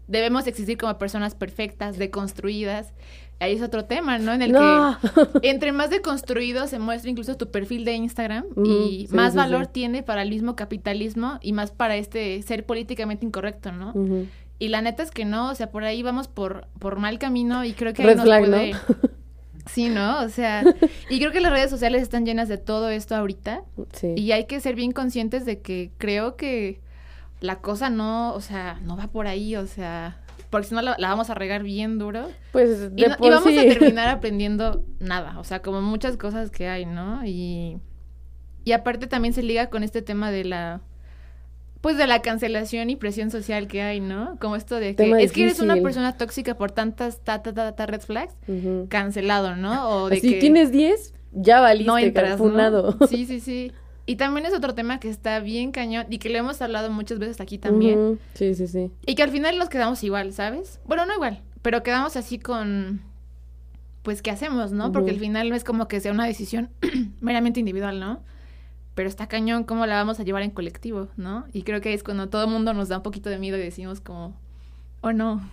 [0.07, 2.93] debemos existir como personas perfectas, deconstruidas.
[3.39, 4.33] Ahí es otro tema, ¿no?
[4.33, 4.97] En el No.
[5.01, 5.07] que
[5.49, 9.37] entre más deconstruido se muestra incluso tu perfil de Instagram Ujú, y sí, más sí,
[9.37, 9.71] valor sí.
[9.73, 13.93] tiene para el mismo capitalismo y más para este ser políticamente incorrecto, ¿no?
[14.59, 17.63] Y la neta es que no, o sea, por ahí vamos por, por mal camino
[17.63, 18.71] y creo que ahí nos flag, puede...
[18.71, 18.77] ¿no?
[19.67, 20.21] Sí, ¿no?
[20.21, 20.63] O sea,
[21.09, 24.13] y creo que las redes sociales están llenas de todo esto ahorita Sí.
[24.15, 26.79] y hay que ser bien conscientes de que creo que
[27.41, 30.95] la cosa no, o sea, no va por ahí, o sea, porque si no la,
[30.97, 33.59] la vamos a regar bien duro Pues y, de no- y vamos sí.
[33.59, 37.25] a terminar aprendiendo nada, o sea, como muchas cosas que hay, ¿no?
[37.25, 37.77] Y,
[38.63, 40.79] y aparte también se liga con este tema de la,
[41.81, 44.37] pues de la cancelación y presión social que hay, ¿no?
[44.39, 47.53] Como esto de que Tema es que eres una persona tóxica por tantas ta, ta,
[47.53, 48.33] ta, ta red flags,
[48.89, 49.89] cancelado, ¿no?
[49.89, 52.39] O de Así que tienes 10, ya valiste, no entras.
[53.09, 53.71] Sí, sí, sí.
[54.05, 57.19] Y también es otro tema que está bien cañón y que lo hemos hablado muchas
[57.19, 58.19] veces aquí también.
[58.35, 58.89] Sí, sí, sí.
[59.05, 60.79] Y que al final nos quedamos igual, ¿sabes?
[60.85, 63.01] Bueno, no igual, pero quedamos así con,
[64.03, 64.93] pues, ¿qué hacemos, no?
[64.93, 66.69] Porque al final no es como que sea una decisión
[67.19, 68.21] meramente individual, ¿no?
[68.97, 71.45] Pero está cañón cómo la vamos a llevar en colectivo, ¿no?
[71.53, 73.59] Y creo que es cuando todo el mundo nos da un poquito de miedo y
[73.61, 74.33] decimos como,
[75.01, 75.47] oh no,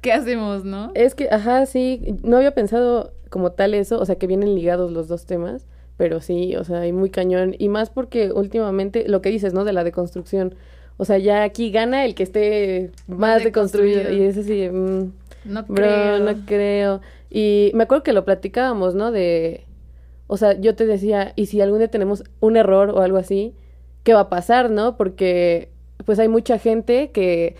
[0.00, 0.90] ¿qué hacemos, no?
[0.94, 4.90] Es que, ajá, sí, no había pensado como tal eso, o sea, que vienen ligados
[4.90, 5.66] los dos temas,
[5.98, 9.64] pero sí, o sea, hay muy cañón, y más porque últimamente, lo que dices, ¿no?
[9.66, 10.54] De la deconstrucción,
[10.96, 14.24] o sea, ya aquí gana el que esté más deconstruido, deconstruido.
[14.24, 15.12] y es así, mm,
[15.44, 16.18] No bro, creo.
[16.20, 17.00] no creo.
[17.28, 19.12] Y me acuerdo que lo platicábamos, ¿no?
[19.12, 19.66] De,
[20.28, 23.54] o sea, yo te decía, y si algún día tenemos un error o algo así,
[24.04, 24.96] ¿qué va a pasar, no?
[24.96, 25.70] Porque
[26.04, 27.56] pues hay mucha gente que,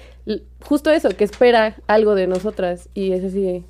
[0.65, 3.65] justo eso, que espera algo de nosotras, y es así.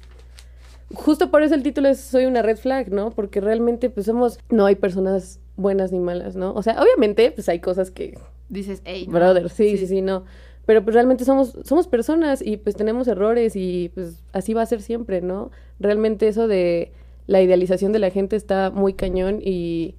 [0.93, 3.11] Justo por eso el título es Soy una red flag, ¿no?
[3.11, 6.53] Porque realmente pues somos, no hay personas buenas ni malas, ¿no?
[6.53, 9.15] O sea, obviamente pues hay cosas que Dices, hey, no".
[9.15, 10.25] Brother, sí, sí, sí, no.
[10.67, 14.67] Pero pues realmente somos, somos personas y pues tenemos errores y pues así va a
[14.67, 15.51] ser siempre, ¿no?
[15.81, 16.93] Realmente eso de
[17.29, 19.95] la idealización de la gente está muy cañón y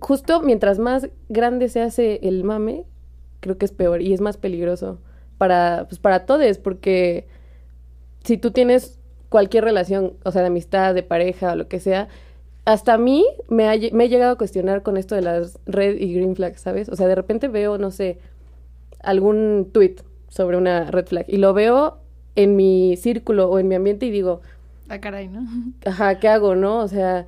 [0.00, 2.86] justo mientras más grande se hace el mame,
[3.40, 4.98] creo que es peor y es más peligroso
[5.38, 7.26] para, pues para todos, porque
[8.24, 12.08] si tú tienes cualquier relación, o sea, de amistad, de pareja o lo que sea,
[12.64, 15.96] hasta a mí me, ha me he llegado a cuestionar con esto de las red
[16.00, 16.88] y green flags, ¿sabes?
[16.88, 18.18] O sea, de repente veo, no sé,
[19.00, 19.96] algún tweet
[20.28, 21.98] sobre una red flag y lo veo
[22.34, 24.40] en mi círculo o en mi ambiente y digo,
[24.88, 25.46] Ah, caray, ¿no?
[25.86, 26.80] ajá, ¿qué hago, no?
[26.80, 27.26] O sea,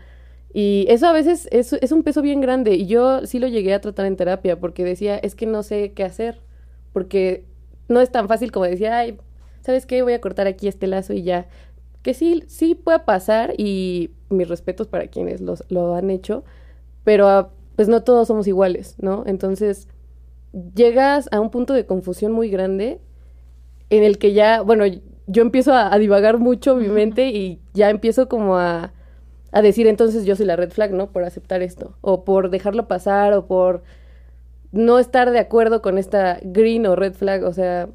[0.53, 3.75] y eso a veces es, es un peso bien grande y yo sí lo llegué
[3.75, 6.41] a tratar en terapia porque decía, es que no sé qué hacer,
[6.93, 7.45] porque
[7.89, 9.19] no es tan fácil como decía, ay,
[9.63, 10.03] ¿sabes qué?
[10.03, 11.49] Voy a cortar aquí este lazo y ya.
[12.03, 16.45] Que sí, sí puede pasar y mis respetos para quienes los, lo han hecho,
[17.05, 19.25] pero ah, pues no todos somos iguales, ¿no?
[19.27, 19.89] Entonces
[20.75, 23.01] llegas a un punto de confusión muy grande
[23.91, 24.85] en el que ya, bueno,
[25.27, 28.93] yo empiezo a, a divagar mucho mi mente y ya empiezo como a,
[29.53, 31.11] a decir entonces yo soy la red flag, ¿no?
[31.13, 33.83] Por aceptar esto, o por dejarlo pasar, o por
[34.73, 37.89] no estar de acuerdo con esta green o red flag, o sea,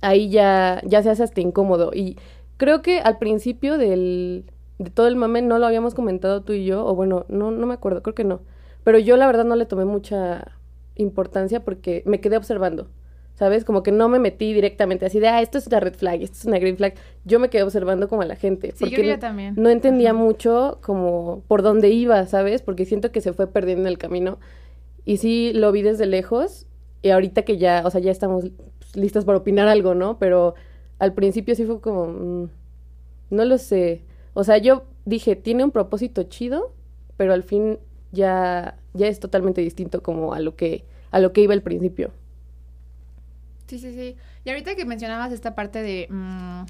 [0.00, 1.90] ahí ya, ya se hace hasta incómodo.
[1.94, 2.16] Y
[2.56, 4.44] creo que al principio del,
[4.78, 7.66] de todo el mame no lo habíamos comentado tú y yo, o bueno, no, no
[7.66, 8.40] me acuerdo, creo que no.
[8.84, 10.52] Pero yo la verdad no le tomé mucha
[10.96, 12.88] importancia porque me quedé observando.
[13.34, 13.64] ¿Sabes?
[13.64, 16.38] Como que no me metí directamente así de, ah, esto es una red flag, esto
[16.38, 16.94] es una green flag.
[17.24, 18.72] Yo me quedé observando como a la gente.
[18.76, 19.54] Sí, yo porque que también.
[19.56, 20.18] no entendía Ajá.
[20.18, 22.62] mucho como por dónde iba, ¿sabes?
[22.62, 24.38] Porque siento que se fue perdiendo en el camino.
[25.04, 26.66] Y sí lo vi desde lejos.
[27.02, 28.44] Y ahorita que ya, o sea, ya estamos
[28.94, 30.18] listas para opinar algo, ¿no?
[30.18, 30.54] Pero
[31.00, 32.48] al principio sí fue como, mm,
[33.30, 34.02] no lo sé.
[34.34, 36.72] O sea, yo dije, tiene un propósito chido,
[37.16, 37.78] pero al fin
[38.12, 42.12] ya, ya es totalmente distinto como a lo que, a lo que iba al principio.
[43.74, 44.16] Sí, sí, sí.
[44.44, 46.62] Y ahorita que mencionabas esta parte de, mm,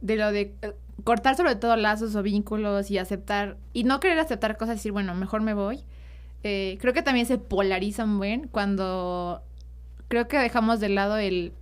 [0.00, 0.72] de lo de eh,
[1.04, 5.14] cortar sobre todo lazos o vínculos y aceptar, y no querer aceptar cosas, decir, bueno,
[5.14, 5.84] mejor me voy,
[6.42, 9.44] eh, creo que también se polariza un buen cuando
[10.08, 11.52] creo que dejamos de lado el,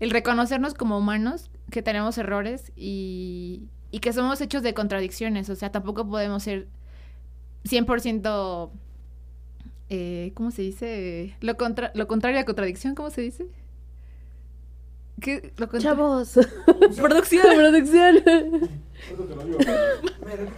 [0.00, 5.54] el reconocernos como humanos, que tenemos errores y, y que somos hechos de contradicciones, o
[5.54, 6.68] sea, tampoco podemos ser
[7.64, 8.70] 100%...
[9.90, 11.34] Eh, ¿Cómo se dice?
[11.40, 13.46] Lo, contra lo contrario a contradicción, ¿cómo se dice?
[15.20, 15.52] ¿Qué?
[15.58, 16.38] Lo contra- Chavos,
[16.96, 17.44] Producción.
[17.54, 18.16] producción.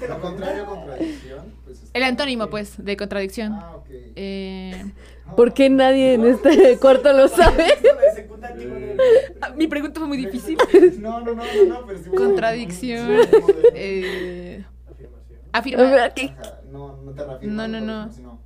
[0.08, 1.44] Lo contrario a contradicción.
[1.64, 3.52] Pues, El antónimo, pues, de contradicción.
[3.54, 3.86] Ah, ok.
[3.90, 4.84] Eh,
[5.36, 7.64] ¿Por qué nadie en este cuarto lo sabe?
[9.42, 10.56] ah, mi pregunta fue muy difícil.
[11.00, 12.10] No, no, no, no, no, pero sí.
[12.10, 13.08] Contradicción.
[13.74, 14.64] Eh,
[15.52, 15.82] A afirma.
[15.90, 16.26] ver, ¿qué?
[16.38, 17.46] Ajá, No, no te.
[17.46, 18.45] No, no, no.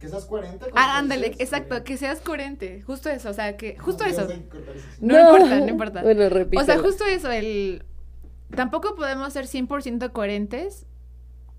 [0.00, 0.58] Que seas coherente.
[0.58, 2.80] con lo Ah, ándale, exacto, que seas coherente.
[2.82, 3.78] Justo eso, o sea, que.
[3.78, 4.22] Justo No, eso.
[4.22, 4.42] eso.
[5.00, 6.02] No importa, no importa.
[6.02, 6.60] Bueno, repito.
[6.62, 7.84] O sea, justo eso, el...
[8.56, 10.86] Tampoco podemos ser 100% coherentes.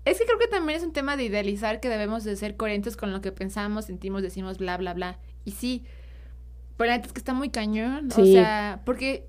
[0.04, 2.96] Es que creo que también es un tema de idealizar que debemos de ser coherentes
[2.96, 5.18] con lo que pensamos, sentimos, decimos, bla, bla, bla.
[5.44, 5.84] Y sí,
[6.76, 8.08] Pero la neta es que está muy cañón.
[8.10, 8.32] O Sí.
[8.32, 9.28] sea, porque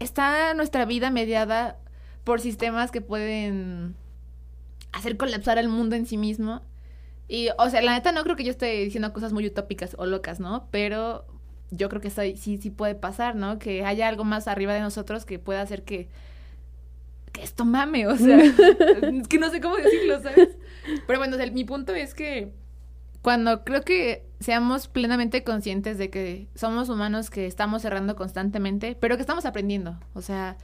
[0.00, 1.78] está nuestra vida mediada
[2.24, 3.94] por sistemas que pueden
[4.92, 6.62] hacer colapsar al mundo en sí mismo.
[7.30, 10.04] Y, o sea, la neta no creo que yo esté diciendo cosas muy utópicas o
[10.04, 10.66] locas, ¿no?
[10.72, 11.24] Pero
[11.70, 13.60] yo creo que eso sí, sí puede pasar, ¿no?
[13.60, 16.08] Que haya algo más arriba de nosotros que pueda hacer que,
[17.32, 18.38] que esto mame, o sea,
[19.02, 20.58] es que no sé cómo decirlo, ¿sabes?
[21.06, 22.52] Pero bueno, o sea, mi punto es que
[23.22, 29.16] cuando creo que seamos plenamente conscientes de que somos humanos que estamos cerrando constantemente, pero
[29.16, 30.58] que estamos aprendiendo, o sea,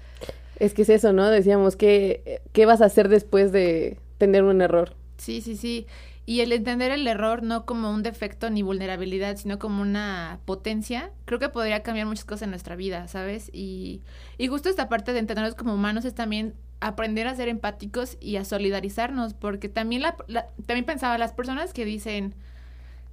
[0.57, 1.29] Es que es eso, ¿no?
[1.31, 4.97] Decíamos, ¿qué, qué vas a hacer después de tener un error?
[5.19, 5.87] Sí, sí, sí.
[6.27, 11.13] Y el entender el error no como un defecto ni vulnerabilidad, sino como una potencia,
[11.25, 13.49] creo que podría cambiar muchas cosas en nuestra vida, ¿sabes?
[13.53, 14.03] Y,
[14.37, 18.37] y justo esta parte de entendernos como humanos es también aprender a ser empáticos y
[18.37, 22.35] a solidarizarnos, porque también, la, la- también pensaba, las personas que dicen,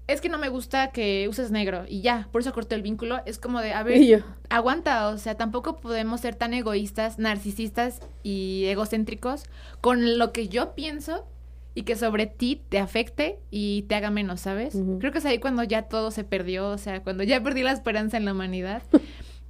[0.08, 3.22] es que no me gusta que uses negro y ya, por eso corté el vínculo,
[3.26, 4.00] es como de, a ver,
[4.50, 9.46] aguanta, o sea, tampoco podemos ser tan egoístas, narcisistas y egocéntricos
[9.82, 11.26] con lo que yo pienso
[11.76, 14.78] y que sobre ti te afecte y te haga menos, ¿sabes?
[15.00, 17.72] Creo que es ahí cuando ya todo se perdió, o sea, cuando ya perdí la
[17.72, 18.84] esperanza en la humanidad.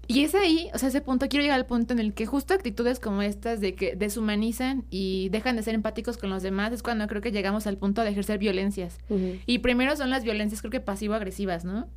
[0.05, 2.53] Y es ahí, o sea, ese punto, quiero llegar al punto en el que justo
[2.53, 6.83] actitudes como estas de que deshumanizan y dejan de ser empáticos con los demás, es
[6.83, 8.97] cuando creo que llegamos al punto de ejercer violencias.
[9.45, 11.87] Y primero son las violencias, creo que pasivo-agresivas, ¿no?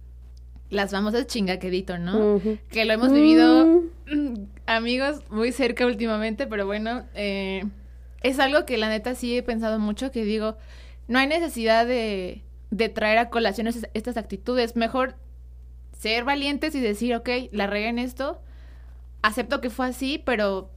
[0.70, 2.36] Las famosas chingaquedito, ¿no?
[2.36, 2.58] Ujú.
[2.70, 4.14] que lo hemos vivido Mm.
[4.14, 7.64] mm, amigos muy cerca últimamente, pero bueno, eh,
[8.22, 10.56] es algo que la neta sí he pensado mucho, que digo,
[11.08, 15.14] no hay necesidad de, de traer a colación estas actitudes, mejor
[15.92, 18.40] ser valientes y decir, ok, la regué en esto,
[19.22, 20.70] acepto que fue así, pero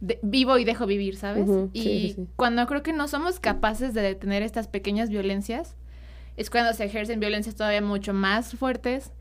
[0.00, 1.48] de- vivo y dejo vivir, ¿sabes?
[1.72, 2.26] Y sí, sí, sí.
[2.36, 5.76] cuando creo que no somos capaces de detener estas pequeñas violencias,
[6.36, 9.12] es cuando se ejercen violencias todavía mucho más fuertes,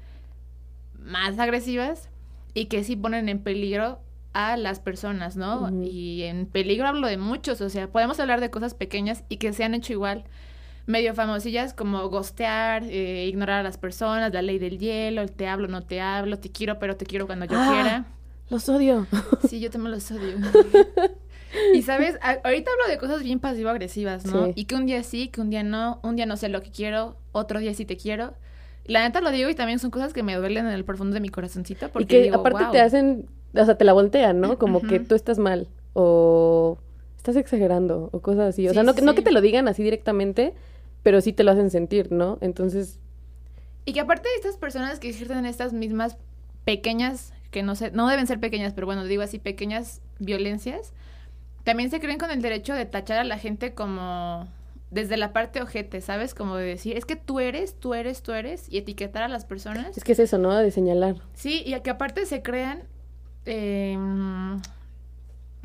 [0.98, 2.10] más agresivas
[2.54, 4.00] y que sí ponen en peligro
[4.34, 5.70] a las personas, ¿no?
[5.84, 9.54] Y en peligro hablo de muchos, o sea, podemos hablar de cosas pequeñas y que
[9.54, 10.24] se han hecho igual
[10.86, 15.48] medio famosillas como gostear, eh, ignorar a las personas, la ley del hielo, el te
[15.48, 17.70] hablo, no te hablo, te quiero, pero te quiero cuando yo Ah.
[17.72, 18.06] quiera.
[18.50, 19.06] Los odio.
[19.50, 20.38] Sí, yo también los odio.
[21.74, 24.46] y sabes, A- ahorita hablo de cosas bien pasivo-agresivas, ¿no?
[24.48, 24.52] Sí.
[24.56, 26.72] Y que un día sí, que un día no, un día no sé lo que
[26.72, 28.34] quiero, otro día sí te quiero.
[28.86, 31.20] La neta lo digo y también son cosas que me duelen en el profundo de
[31.20, 32.72] mi corazoncito porque y que digo, aparte "Wow".
[32.72, 34.58] te hacen, o sea, te la voltean, ¿no?
[34.58, 36.78] Como que tú estás mal o
[37.18, 38.68] estás exagerando o cosas así.
[38.68, 40.54] O Sí, sea, no, sí, que no que te lo digan así directamente,
[41.04, 42.38] pero sí te lo hacen sentir, ¿no?
[42.42, 43.00] Entonces,
[43.86, 46.18] Y que aparte de estas personas que ejercen estas mismas
[46.66, 50.94] pequeñas, que no sé, no deben ser pequeñas, pero bueno, digo así, pequeñas violencias,
[51.64, 54.48] también se creen con el derecho de tachar a la gente como
[54.92, 56.34] desde la parte ojete, ¿sabes?
[56.34, 59.46] Como de decir, es que tú eres, tú eres, tú eres, y etiquetar a las
[59.46, 59.98] personas.
[59.98, 60.56] es que es eso, ¿no?
[60.56, 61.16] De señalar.
[61.34, 62.84] Sí, y a que aparte se crean,
[63.46, 63.98] eh,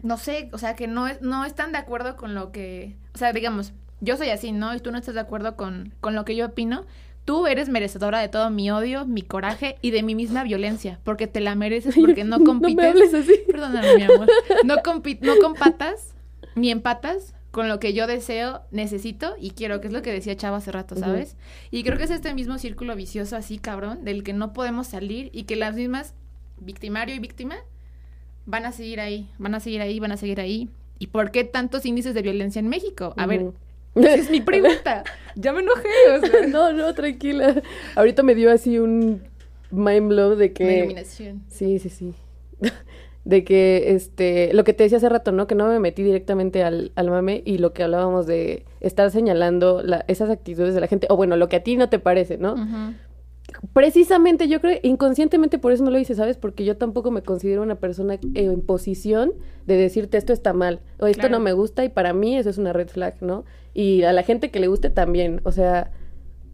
[0.02, 3.18] no sé, o sea, que no, es, no están de acuerdo con lo que, o
[3.18, 4.74] sea, digamos, yo soy así, ¿no?
[4.74, 6.84] Y tú no estás de acuerdo con, con lo que yo opino.
[7.24, 11.26] Tú eres merecedora de todo mi odio, mi coraje y de mi misma violencia, porque
[11.26, 12.76] te la mereces, porque no compites.
[12.76, 13.40] No me hables así.
[13.50, 14.28] Perdóname, mi amor.
[14.64, 16.12] No, compi- no compatas
[16.54, 20.36] ni empatas con lo que yo deseo, necesito y quiero, que es lo que decía
[20.36, 20.96] Chava hace rato.
[20.96, 21.36] ¿sabes?
[21.70, 25.30] Y creo que es este mismo círculo vicioso así, cabrón, del que no podemos salir
[25.32, 26.12] y que las mismas,
[26.58, 27.56] victimario y víctima,
[28.46, 30.68] van a seguir ahí, van a seguir ahí, van a seguir ahí.
[30.98, 33.14] ¿Y por qué tantos índices de violencia en México?
[33.16, 33.54] A ver, Ujú.
[33.96, 35.04] esa es mi pregunta.
[35.36, 36.46] Ya me enojé, o sea.
[36.48, 37.60] no, no, tranquila.
[37.96, 39.22] Ahorita me dio así un
[39.72, 40.78] mind blow de Una que...
[40.78, 41.42] iluminación.
[41.48, 42.14] Sí, sí, sí.
[43.24, 45.46] De que, este, lo que te decía hace rato, ¿no?
[45.46, 49.82] Que no me metí directamente al, al mame y lo que hablábamos de estar señalando
[49.82, 52.36] la- esas actitudes de la gente, o bueno, lo que a ti no te parece,
[52.36, 52.52] ¿no?
[52.52, 52.94] Ujú.
[53.72, 56.36] Precisamente, yo creo, inconscientemente por eso no lo hice, ¿sabes?
[56.36, 59.32] Porque yo tampoco me considero una persona eh, en posición
[59.66, 61.38] de decirte esto está mal, o esto Claro.
[61.38, 63.44] no me gusta, y para mí eso es una red flag, ¿no?
[63.74, 65.90] Y a la gente que le guste también, o sea,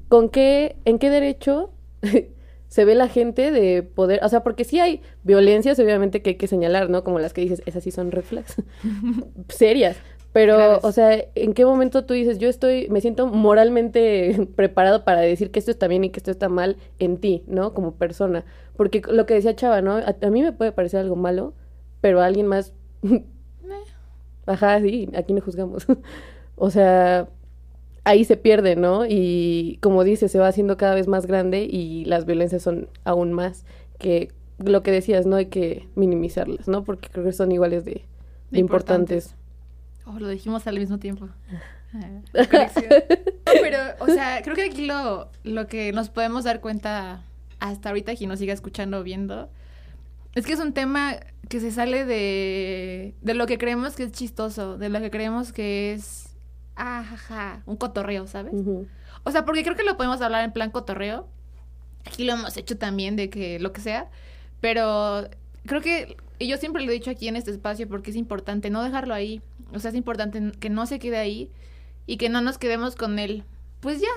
[0.08, 1.72] ¿con qué, en qué derecho
[2.68, 6.36] se ve la gente de poder, o sea, porque sí hay violencias, obviamente, que hay
[6.36, 7.04] que señalar, ¿no?
[7.04, 8.56] Como las que dices, esas sí son red flags,
[9.48, 9.96] serias.
[10.32, 10.84] Pero, Graves.
[10.84, 15.50] o sea, ¿en qué momento tú dices, yo estoy, me siento moralmente preparado para decir
[15.50, 17.74] que esto está bien y que esto está mal en ti, ¿no?
[17.74, 18.44] Como persona.
[18.76, 19.96] Porque lo que decía Chava, ¿no?
[19.96, 21.54] A, a mí me puede parecer algo malo,
[22.00, 22.72] pero a alguien más,
[24.46, 25.86] ajá, sí, aquí no juzgamos.
[26.56, 27.28] o sea,
[28.04, 29.06] ahí se pierde, ¿no?
[29.06, 33.32] Y como dice, se va haciendo cada vez más grande y las violencias son aún
[33.32, 33.64] más
[33.98, 36.84] que lo que decías, no hay que minimizarlas, ¿no?
[36.84, 38.04] Porque creo que son iguales de,
[38.50, 39.36] de De importantes.
[40.10, 41.28] Oh, lo dijimos al mismo tiempo.
[41.92, 42.22] No,
[43.44, 47.24] Pero, o sea, creo que aquí lo, lo que nos podemos dar cuenta
[47.58, 49.50] hasta ahorita quien nos siga escuchando o viendo,
[50.36, 51.16] es que es un tema
[51.48, 55.52] que se sale de, de lo que creemos que es chistoso, de lo que creemos
[55.52, 56.36] que es,
[56.76, 58.54] ah, un cotorreo, ¿sabes?
[59.24, 61.26] O sea, porque creo que lo podemos hablar en plan cotorreo.
[62.06, 64.08] Aquí lo hemos hecho también de que lo que sea.
[64.60, 65.28] Pero
[65.66, 68.70] creo que, y yo siempre lo he dicho aquí en este espacio porque es importante
[68.70, 69.42] no dejarlo ahí.
[69.74, 71.50] O sea, es importante que no se quede ahí
[72.06, 73.44] y que no nos quedemos con él.
[73.80, 74.08] Pues ya,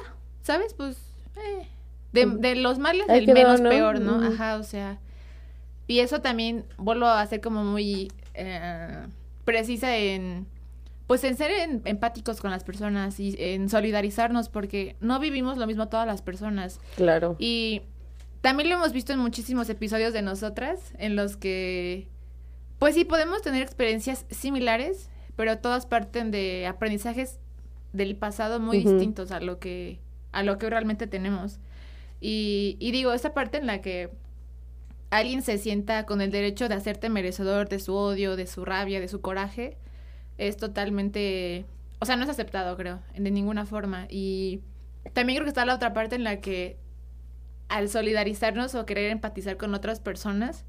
[0.42, 0.74] ¿sabes?
[0.74, 0.98] Pues,
[1.38, 1.68] eh,
[2.12, 3.70] de, de los males el menos ¿no?
[3.70, 4.24] peor, ¿no?
[4.26, 5.00] Ajá, o sea.
[5.88, 9.06] Y eso también vuelvo a ser como muy eh,
[9.46, 10.48] precisa en,
[11.08, 15.68] pues en ser en- empáticos con las personas y en solidarizarnos porque no vivimos lo
[15.68, 16.80] mismo todas las personas.
[16.96, 17.36] Claro.
[17.40, 17.82] Y
[18.42, 22.08] también lo hemos visto en muchísimos episodios de nosotras en los que,
[22.80, 27.40] pues sí, podemos tener experiencias similares, pero todas parten de aprendizajes
[27.92, 30.00] del pasado muy distintos a lo que
[30.32, 31.60] a lo que realmente tenemos.
[32.20, 34.10] Y, y digo, esa parte en la que
[35.12, 39.00] alguien se sienta con el derecho de hacerte merecedor de su odio, de su rabia,
[39.00, 39.78] de su coraje,
[40.40, 41.66] es totalmente,
[42.00, 44.08] o sea, no es aceptado, creo, de ninguna forma.
[44.10, 44.62] Y
[45.14, 46.78] también creo que está la otra parte en la que
[47.70, 50.66] al solidarizarnos o querer empatizar con otras personas,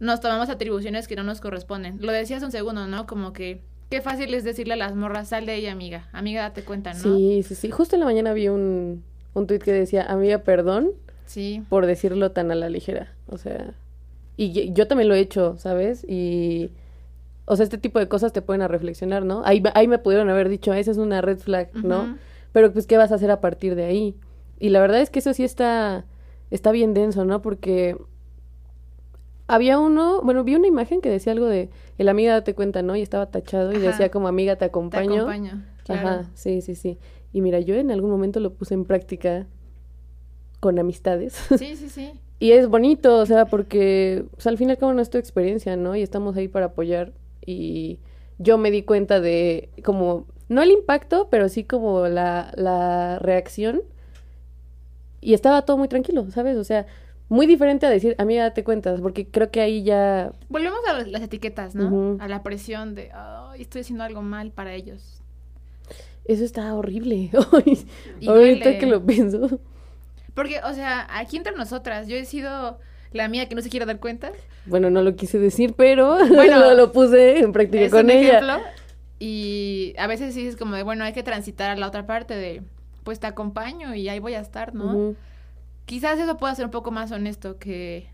[0.00, 1.98] nos tomamos atribuciones que no nos corresponden.
[2.00, 3.06] Lo decías un segundo, ¿no?
[3.06, 6.08] Como que qué fácil es decirle a las morras, sal de ella, amiga.
[6.12, 7.00] Amiga, date cuenta, ¿no?
[7.00, 7.70] Sí, sí, sí.
[7.70, 9.02] Justo en la mañana vi un,
[9.34, 10.92] un tuit que decía, amiga, perdón
[11.26, 11.62] Sí.
[11.68, 13.12] por decirlo tan a la ligera.
[13.28, 13.74] O sea,
[14.36, 16.04] y yo también lo he hecho, ¿sabes?
[16.08, 16.70] Y,
[17.46, 19.42] o sea, este tipo de cosas te pueden a reflexionar, ¿no?
[19.44, 22.16] Ahí, ahí me pudieron haber dicho, esa es una red flag, ¿no?
[22.52, 24.14] Pero pues, ¿qué vas a hacer a partir de ahí?
[24.58, 26.04] Y la verdad es que eso sí está,
[26.50, 27.42] está bien denso, ¿no?
[27.42, 27.96] Porque
[29.48, 32.96] había uno, bueno, vi una imagen que decía algo de, el amiga date cuenta, ¿no?
[32.96, 33.86] Y estaba tachado y Ajá.
[33.86, 35.14] decía como amiga te Te acompaño.
[35.22, 35.62] acompaño.
[35.84, 36.08] Claro.
[36.08, 36.98] Ajá, sí, sí, sí.
[37.32, 39.46] Y mira, yo en algún momento lo puse en práctica
[40.60, 41.36] con amistades.
[41.58, 42.12] Sí, sí, sí.
[42.40, 45.76] y es bonito, o sea, porque al fin y al cabo no es tu experiencia,
[45.76, 45.94] ¿no?
[45.96, 47.12] Y estamos ahí para apoyar.
[47.44, 47.98] Y
[48.38, 53.82] yo me di cuenta de como, no el impacto, pero sí como la, la reacción.
[55.20, 56.56] Y estaba todo muy tranquilo, ¿sabes?
[56.56, 56.86] O sea,
[57.28, 60.32] muy diferente a decir, amiga, date cuenta, porque creo que ahí ya...
[60.48, 62.16] Volvemos a las- etiquetas, ¿no?
[62.20, 65.20] A la presión de, ay, estoy haciendo algo mal para ellos.
[66.24, 67.30] Eso está horrible.
[68.20, 69.60] Y Ahorita que lo pienso.
[70.34, 72.78] Porque, o sea, aquí entre nosotras, yo he sido
[73.12, 74.32] la mía que no se quiere dar cuenta.
[74.66, 78.10] Bueno, no lo quise decir, pero Bueno, lo, lo puse en práctica es con un
[78.10, 78.38] ella.
[78.38, 78.58] ejemplo.
[79.18, 82.34] Y a veces sí es como de, bueno, hay que transitar a la otra parte
[82.34, 82.62] de,
[83.02, 85.14] pues te acompaño y ahí voy a estar, ¿no?
[85.86, 88.06] Quizás eso pueda ser un poco más honesto que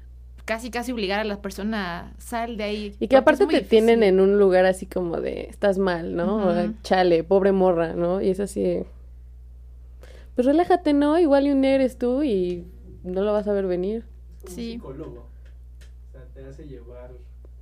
[0.44, 2.96] casi, casi obligar a la persona a sal de ahí.
[3.00, 4.14] Y que aparte te tienen difícil.
[4.14, 6.48] en un lugar así como de, estás mal, ¿no?
[6.48, 6.74] O, Ujú.
[6.82, 8.20] Chale, pobre morra, ¿no?
[8.20, 8.86] Y es así, de,
[10.34, 11.18] pues relájate, ¿no?
[11.18, 12.66] Igual y un día eres tú y
[13.04, 14.04] no lo vas a ver venir.
[14.36, 14.72] Es como Sí.
[14.74, 15.26] un psicólogo.
[16.08, 17.10] O sea, te hace llevar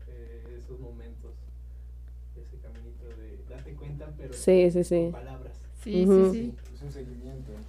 [0.09, 1.33] eh, esos momentos,
[2.37, 5.11] ese caminito de date cuenta, pero Sí, sí, sí.
[5.13, 5.53] con palabras.
[5.85, 6.31] Sí, Ujú.
[6.33, 6.55] sí, sí.
[6.75, 7.20] Es un seguimiento.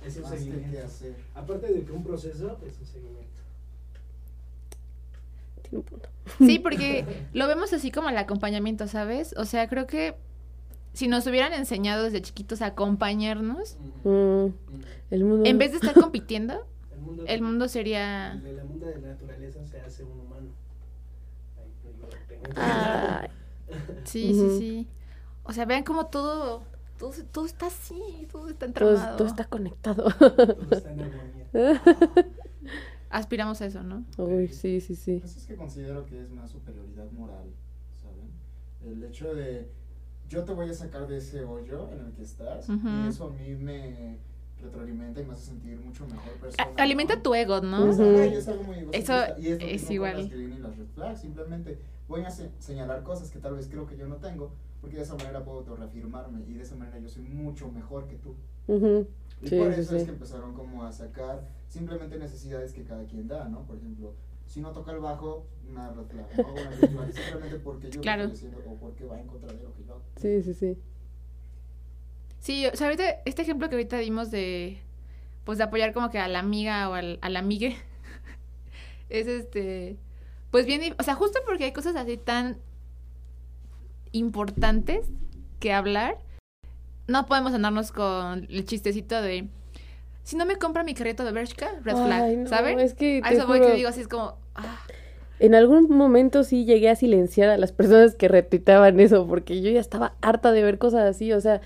[0.05, 0.71] Es un más que seguimiento.
[0.71, 1.15] qué hacer.
[1.35, 3.41] Aparte de que un proceso es un seguimiento.
[5.61, 6.09] Tiene un punto.
[6.39, 9.33] Sí, porque lo vemos así como el acompañamiento, ¿sabes?
[9.37, 10.15] O sea, creo que
[10.93, 14.53] si nos hubieran enseñado desde chiquitos a acompañarnos, Mm, Mm.
[15.11, 15.49] el mundo...
[15.49, 18.39] en vez de estar compitiendo, El mundo, el mundo sería...
[18.43, 20.49] de la mundo de la naturaleza se hace un humano.
[21.57, 23.27] Ahí, pues, yo tengo que- Ay,
[24.03, 24.49] Sí, Ujú.
[24.51, 24.87] sí, sí.
[25.43, 26.63] O sea, vean cómo todo,
[27.01, 29.17] todo, todo está así, todo está todo, entramado.
[29.17, 30.03] todo está conectado.
[30.19, 31.47] Todo está en armonía.
[33.09, 34.05] Aspiramos a eso, ¿no?
[34.17, 35.17] Uy, sí, sí, sí.
[35.19, 37.43] Pues es que considero que es más superioridad moral,
[38.01, 38.29] ¿saben?
[38.85, 39.69] El hecho de
[40.29, 42.87] yo te voy a sacar de ese hoyo en el que estás Ujú.
[42.87, 44.17] y eso a mí me
[44.61, 46.63] retroalimenta y me hace sentir mucho mejor persona.
[46.77, 47.21] A- alimenta ¿no?
[47.21, 47.91] tu ego, ¿no?
[47.91, 50.17] Ajá, y es algo muy Eso y es, lo es mismo con igual.
[50.17, 53.67] las green y las red flags, simplemente voy a se- señalar cosas que tal vez
[53.67, 56.99] creo que yo no tengo porque de esa manera puedo autorreafirmarme y de esa manera
[56.99, 58.35] yo soy mucho mejor que tú.
[59.41, 63.05] Y Sí, por sí, eso es que empezaron como a sacar simplemente necesidades que cada
[63.05, 63.63] quien da, ¿no?
[63.65, 64.13] Por ejemplo,
[64.45, 66.53] si no toca el bajo, una flag, ¿no?
[66.53, 68.23] Una flag, simplemente porque yo Claro.
[68.25, 70.03] estoy haciendo o porque va en contra de lo que yo hago.
[70.17, 70.77] Sí, sí, sí.
[72.39, 74.79] Sí, o sea, ahorita, este ejemplo que ahorita dimos de,
[75.45, 77.77] pues de apoyar como que a la amiga o al, al amigue,
[79.09, 79.97] es este,
[80.49, 82.57] pues bien, o sea, justo porque hay cosas así tan
[84.11, 85.07] importantes
[85.59, 86.17] que hablar,
[87.07, 89.47] no podemos andarnos con el chistecito de,
[90.23, 92.79] si no me compra mi carrito de Bershka, red flag, no, ¿saben?
[92.79, 94.79] es que A eso voy juro, que digo así, es como, ah,
[95.39, 99.69] En algún momento sí llegué a silenciar a las personas que retuitaban eso, porque yo
[99.71, 101.61] ya estaba harta de ver cosas así, o sea,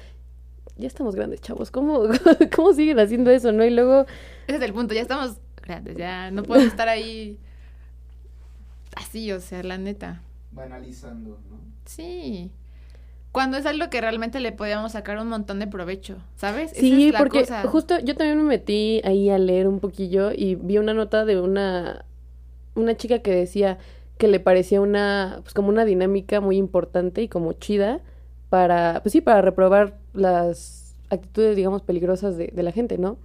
[0.77, 2.03] ya estamos grandes, chavos, ¿cómo,
[2.55, 3.63] cómo siguen haciendo eso, no?
[3.63, 4.05] Y luego,
[4.47, 5.97] ese es el punto, ya estamos grandes.
[5.97, 7.39] Ya no puedo estar ahí
[8.95, 10.21] así, o sea, la neta.
[10.51, 11.74] Banalizando, ¿no?
[11.85, 12.51] Sí.
[13.31, 16.75] Cuando es algo que realmente le podíamos sacar un montón de provecho, ¿sabes?
[16.75, 17.63] Esa Sí, es la porque cosa.
[17.63, 21.39] justo yo también me metí ahí a leer un poquillo y vi una nota de
[21.41, 22.05] una,
[22.75, 23.77] una chica que decía
[24.17, 27.99] que le parecía una, pues como una dinámica muy importante y como chida
[28.49, 33.17] para, pues sí, para reprobar las actitudes, digamos, peligrosas de, de la gente, ¿no?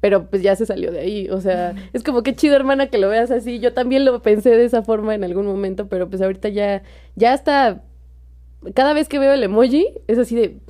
[0.00, 2.98] Pero pues ya se salió de ahí, o sea, es como que chido, hermana, que
[2.98, 3.58] lo veas así.
[3.58, 6.82] Yo también lo pensé de esa forma en algún momento, pero pues ahorita ya,
[7.16, 7.82] ya hasta,
[8.74, 10.60] cada vez que veo el emoji, es así de,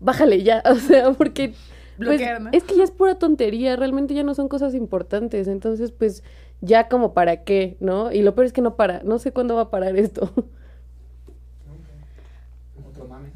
[0.00, 1.54] bájale ya, o sea, porque
[1.96, 2.50] pues, Bloquear, ¿no?
[2.52, 6.22] es que ya es pura tontería, realmente ya no son cosas importantes, entonces pues
[6.60, 8.12] ya como para qué, ¿no?
[8.12, 10.30] Y lo peor es que no para, no sé cuándo va a parar esto.
[12.88, 13.30] Otro mame.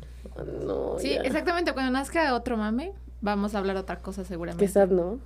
[0.67, 1.21] no, Sí, ya.
[1.23, 1.73] exactamente.
[1.73, 4.69] Cuando nazca otro mame, vamos a hablar otra cosa seguramente.
[4.69, 5.19] Sad, ¿no?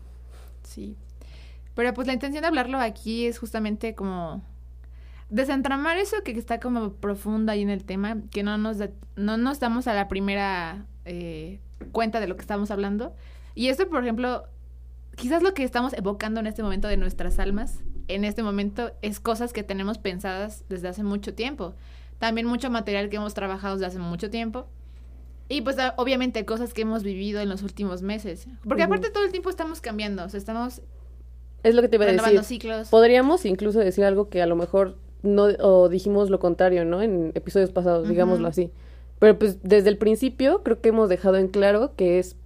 [0.63, 0.97] Sí.
[1.75, 4.43] Pero pues la intención de hablarlo aquí es justamente como
[5.31, 9.37] desentramar eso que está como profundo ahí en el tema, que no nos, da- no
[9.37, 11.61] nos damos a la primera eh,
[11.93, 13.15] cuenta de lo que estamos hablando.
[13.55, 14.45] Y esto, por ejemplo,
[15.17, 19.19] quizás lo que estamos evocando en este momento de nuestras almas, en este momento, es
[19.19, 21.75] cosas que tenemos pensadas desde hace mucho tiempo.
[22.19, 24.69] También mucho material que hemos trabajado desde hace mucho tiempo.
[25.49, 28.47] Y pues obviamente cosas que hemos vivido en los últimos meses.
[28.67, 30.81] Porque aparte todo el tiempo estamos cambiando, o sea, estamos
[31.63, 32.61] Es lo que te iba a renovando decir.
[32.61, 32.89] ciclos.
[32.89, 37.03] Podríamos incluso decir algo que a lo mejor no, o dijimos lo contrario, ¿no?
[37.03, 38.71] En episodios pasados, digámoslo así.
[39.19, 42.37] Pero pues desde el principio creo que hemos dejado en claro que es,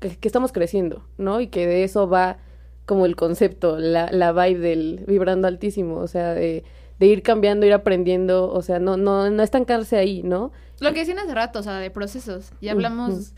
[0.00, 1.40] que, que estamos creciendo, ¿no?
[1.40, 2.38] Y que de eso va
[2.86, 6.64] como el concepto, la, la vibe del vibrando altísimo, o sea, de,
[6.98, 10.52] de ir cambiando, ir aprendiendo, o sea, no, no, no estancarse ahí, ¿no?
[10.80, 12.52] Lo que decían hace rato, o sea, de procesos.
[12.60, 13.34] Y hablamos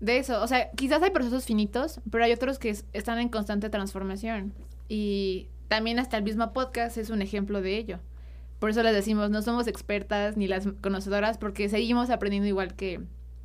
[0.00, 0.42] de eso.
[0.42, 4.52] O sea, quizás hay procesos finitos, pero hay otros que es- están en constante transformación.
[4.88, 7.98] Y también hasta el mismo podcast es un ejemplo de ello.
[8.58, 13.00] Por eso les decimos, no somos expertas ni las conocedoras, porque seguimos aprendiendo igual que,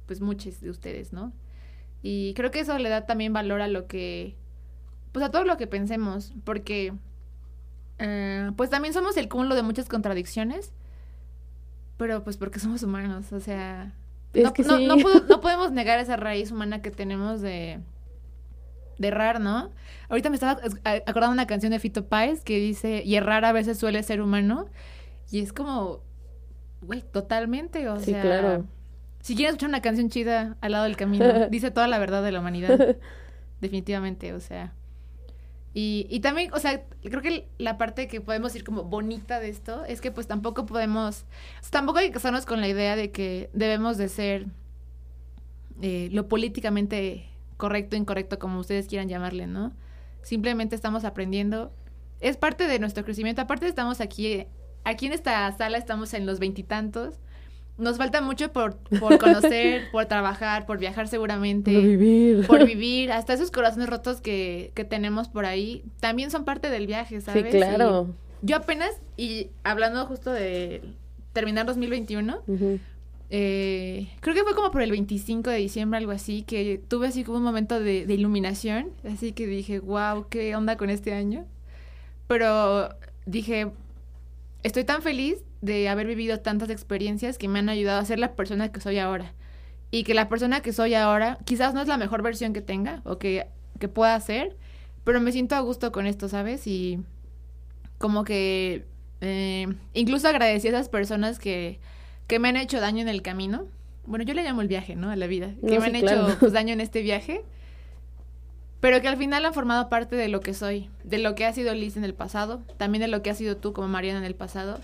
[0.08, 1.32] pues, muchos de ustedes, ¿no?
[2.02, 4.36] Y creo que eso le da también valor a lo que,
[5.12, 6.94] pues, a todo lo que pensemos, porque,
[8.00, 10.72] eh, pues, también somos el cúmulo de muchas contradicciones,
[11.98, 13.94] pero, pues, porque somos humanos, o sea,
[14.34, 14.86] no, que no- sí.
[14.88, 17.80] no puedo- no podemos negar esa raíz humana que tenemos de,
[18.98, 19.72] de errar, ¿no?
[20.10, 20.60] Ahorita me estaba
[21.06, 24.68] acordando una canción de Fito Páez que dice, y errar a veces suele ser humano,
[25.32, 26.02] y es como,
[26.82, 28.22] güey, totalmente, o Sí, sea...
[28.22, 28.66] claro.
[29.22, 32.32] Si quieren escuchar una canción chida al lado del camino, dice toda la verdad de
[32.32, 32.78] la humanidad,
[33.62, 34.74] definitivamente, o sea...
[35.78, 39.50] Y, y también, o sea, creo que la parte que podemos decir como bonita de
[39.50, 41.26] esto es que pues tampoco podemos,
[41.70, 44.46] tampoco hay que casarnos con la idea de que debemos de ser
[45.82, 49.74] eh, lo políticamente correcto, incorrecto, como ustedes quieran llamarle, ¿no?
[50.22, 51.74] Simplemente estamos aprendiendo.
[52.22, 53.42] Es parte de nuestro crecimiento.
[53.42, 54.48] Aparte estamos aquí,
[54.86, 57.20] aquí en esta sala estamos en los veintitantos.
[57.78, 62.48] Nos falta mucho por, por conocer, por trabajar, por viajar seguramente Por vivir.
[62.48, 66.88] por vivir, hasta esos corazones rotos que, que tenemos por ahí, también son parte del
[66.88, 67.54] viaje, Sí, ¿sabes?
[67.54, 68.14] claro.
[68.42, 70.82] Y yo apenas, y hablando justo de
[71.34, 72.80] terminar 2021, Ujú.
[73.30, 77.24] eh, creo que fue como por el 25 de diciembre, algo así, que tuve así
[77.26, 81.46] como un momento de, de iluminación, así que dije, wow, ¿qué onda con este año?
[82.28, 82.90] Pero
[83.26, 83.68] dije,
[84.64, 88.36] estoy tan feliz de haber vivido tantas experiencias que me han ayudado a ser la
[88.36, 89.34] persona que soy ahora.
[89.92, 93.02] Y que la persona que soy ahora quizás no es la mejor versión que tenga
[93.04, 93.48] o que,
[93.80, 94.56] que pueda ser,
[95.04, 96.68] pero me siento a gusto con esto, ¿sabes?
[96.68, 97.00] Y
[97.98, 98.86] como que
[99.22, 101.80] eh, incluso agradecí a esas personas que,
[102.28, 103.68] que me han hecho daño en el camino.
[104.06, 105.10] Bueno, yo le llamo el viaje, ¿no?
[105.10, 105.52] A la vida.
[105.62, 106.28] Que me sí, han claro.
[106.28, 107.44] hecho pues, daño en este viaje.
[108.82, 111.54] Pero que al final han formado parte de lo que soy, de lo que ha
[111.54, 114.26] sido Liz en el pasado, también de lo que ha sido tú como Mariana en
[114.26, 114.80] el pasado.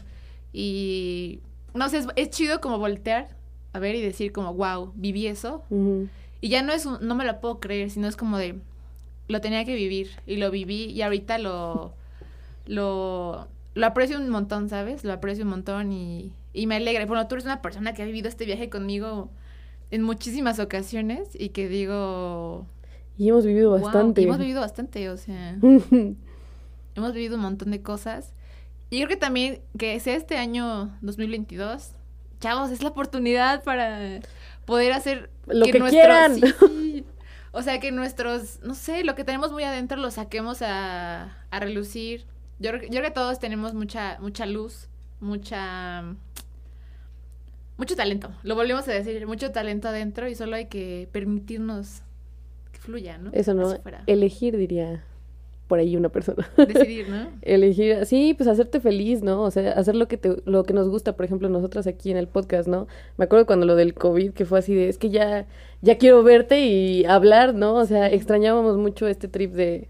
[0.54, 1.40] Y
[1.74, 3.30] no sé, es, es chido como voltear
[3.74, 5.64] a ver y decir como, wow, viví eso.
[6.42, 8.56] Y ya no es un- no me lo puedo creer, sino es como de,
[9.28, 11.94] lo tenía que vivir y lo viví y ahorita lo,
[12.66, 15.04] lo, lo aprecio un montón, ¿sabes?
[15.04, 17.06] Lo aprecio un montón y, y me alegra.
[17.06, 19.30] Bueno, tú eres una persona que ha vivido este viaje conmigo
[19.92, 22.66] en muchísimas ocasiones y que digo,
[23.18, 24.22] Y hemos vivido "Wow", bastante.
[24.22, 25.58] y hemos vivido bastante, o sea,
[26.96, 28.34] hemos vivido un montón de cosas.
[28.92, 31.92] Y creo que también que sea este año 2022,
[32.40, 34.20] chavos, es la oportunidad para
[34.66, 36.36] poder hacer Lo que nuestro- quieran.
[36.36, 37.06] sí.
[37.54, 41.60] O sea, que nuestros, no sé, lo que tenemos muy adentro lo saquemos a, a
[41.60, 42.24] relucir.
[42.60, 44.88] Yo, creo- yo creo que todos tenemos mucha, mucha luz,
[45.20, 46.04] mucha...
[47.78, 52.04] Mucho talento, lo volvemos a decir, mucho talento adentro y solo hay que permitirnos
[52.72, 53.32] que fluya, ¿no?
[53.34, 53.76] Eso no,
[54.08, 55.04] elegir diría.
[55.72, 56.50] Por ahí una persona.
[56.58, 57.30] Decidir, ¿no?
[57.42, 59.42] Elegir, sí, pues hacerte feliz, ¿no?
[59.42, 62.18] O sea, hacer lo que te, lo que nos gusta, por ejemplo, nosotras aquí en
[62.18, 62.90] el podcast, ¿no?
[63.16, 65.48] Me acuerdo cuando lo del COVID, que fue así de, es que ya,
[65.82, 67.76] ya quiero verte y hablar, ¿no?
[67.76, 69.88] O sea, extrañábamos mucho este trip de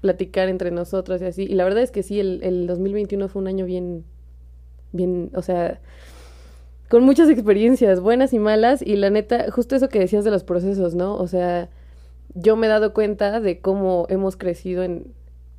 [0.00, 1.44] platicar entre nosotras y así.
[1.44, 4.02] Y la verdad es que sí, el, el 2021 fue un año bien,
[4.90, 5.80] bien, o sea,
[6.88, 10.42] con muchas experiencias, buenas y malas, y la neta, justo eso que decías de los
[10.42, 11.14] procesos, ¿no?
[11.14, 11.70] O sea,
[12.34, 15.06] yo me he dado cuenta de cómo hemos crecido en,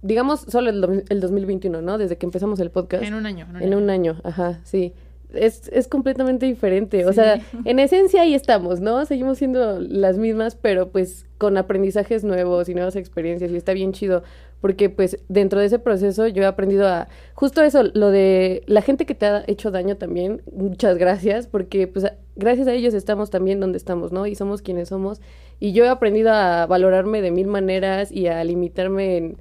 [0.01, 1.97] digamos, solo el, el 2021, ¿no?
[1.97, 3.03] Desde que empezamos el podcast.
[3.03, 3.45] En un año.
[3.49, 3.77] En un, En año.
[3.77, 4.93] un año, ajá, sí.
[5.33, 7.07] Es, es completamente diferente.
[7.07, 9.03] O sea, en esencia ahí estamos, ¿no?
[9.05, 13.93] Seguimos siendo las mismas, pero pues con aprendizajes nuevos y nuevas experiencias y está bien
[13.93, 14.21] chido.
[14.61, 17.09] Porque pues dentro de ese proceso yo he aprendido a...
[17.33, 21.87] Justo eso, lo de la gente que te ha hecho daño también, muchas gracias, porque
[21.87, 22.05] pues
[22.35, 24.25] gracias a ellos estamos también donde estamos, ¿no?
[24.25, 25.19] Y somos quienes somos.
[25.63, 29.37] Y yo he aprendido a valorarme de mil maneras y a limitarme en,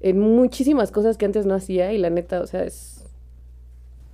[0.00, 3.04] en muchísimas cosas que antes no hacía y la neta, o sea, es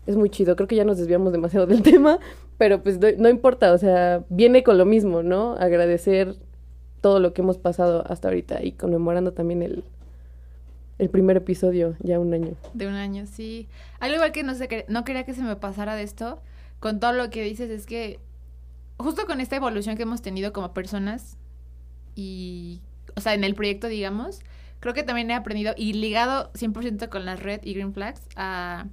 [0.06, 0.56] es muy chido.
[0.56, 2.18] Creo que ya nos desviamos demasiado del tema,
[2.58, 5.52] pero pues no, no importa, o sea, viene con lo mismo, ¿no?
[5.54, 6.34] Agradecer
[7.00, 9.84] todo lo que hemos pasado hasta ahorita y conmemorando también el,
[10.98, 12.54] el primer episodio, ya un año.
[12.72, 13.68] De un año, sí.
[14.00, 16.40] Algo igual que no, que- no quería que se me pasara de esto,
[16.80, 18.18] con todo lo que dices, es que
[18.98, 21.38] justo con esta evolución que hemos tenido como personas
[22.14, 22.80] y,
[23.16, 24.40] o sea, en el proyecto, digamos,
[24.80, 28.86] creo que también he aprendido y ligado 100% con las Red y Green Flags a...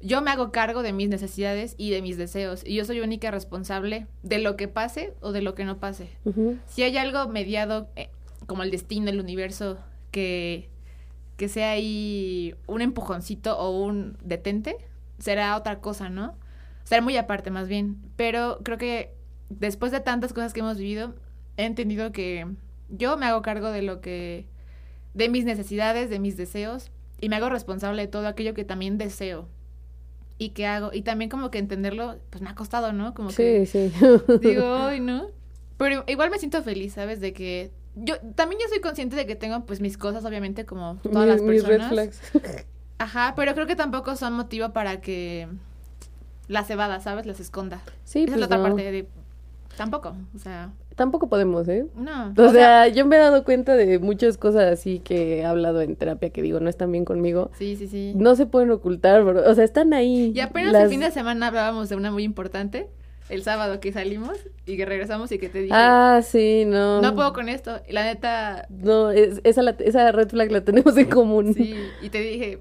[0.00, 3.30] Yo me hago cargo de mis necesidades y de mis deseos y yo soy única
[3.30, 6.10] responsable de lo que pase o de lo que no pase.
[6.66, 8.10] Si hay algo mediado, eh,
[8.46, 9.78] como el destino, el universo,
[10.10, 10.68] que,
[11.38, 14.76] que sea ahí un empujoncito o un detente,
[15.18, 16.36] será otra cosa, ¿no?
[16.84, 17.96] Será muy aparte más bien.
[18.16, 19.14] Pero creo que
[19.48, 21.14] después de tantas cosas que hemos vivido,
[21.56, 22.46] he entendido que
[22.88, 24.46] yo me hago cargo de lo que,
[25.14, 26.90] de mis necesidades, de mis deseos,
[27.20, 29.48] y me hago responsable de todo aquello que también deseo
[30.38, 30.90] y que hago.
[30.92, 33.14] Y también como que entenderlo, pues me ha costado, ¿no?
[33.14, 33.92] Como que Sí, sí.
[34.40, 35.28] Digo, ay, ¿no?
[35.76, 37.20] Pero igual me siento feliz, ¿sabes?
[37.20, 40.96] De que yo también yo soy consciente de que tengo pues mis cosas, obviamente, como
[41.02, 41.88] todas las mis, mis red personas.
[41.88, 42.20] flags.
[42.98, 45.48] Ajá, pero creo que tampoco son motivo para que
[46.48, 47.26] la cebada, ¿sabes?
[47.26, 47.82] Las esconda.
[48.04, 48.62] Sí, Esa pues es la otra no.
[48.62, 49.08] parte de
[49.76, 51.86] tampoco, o sea, Tampoco podemos, ¿eh?
[51.96, 52.32] no.
[52.36, 55.96] O, sea, yo me he dado cuenta de muchas cosas así que he hablado en
[55.96, 57.50] terapia que digo no están bien conmigo.
[57.58, 58.12] sí, sí, sí.
[58.14, 59.42] No se pueden ocultar, bro.
[59.50, 60.32] O sea, están ahí.
[60.34, 62.86] Y apenas Las- el fin de semana hablábamos de una muy importante,
[63.28, 64.36] el sábado que salimos
[64.66, 67.00] y que regresamos y que te dije, Ah, sí, no.
[67.02, 67.80] no puedo con esto.
[67.88, 71.54] Y la neta, No, es- esa, la- esa red flag la tenemos en común.
[71.54, 72.60] sí, y te dije,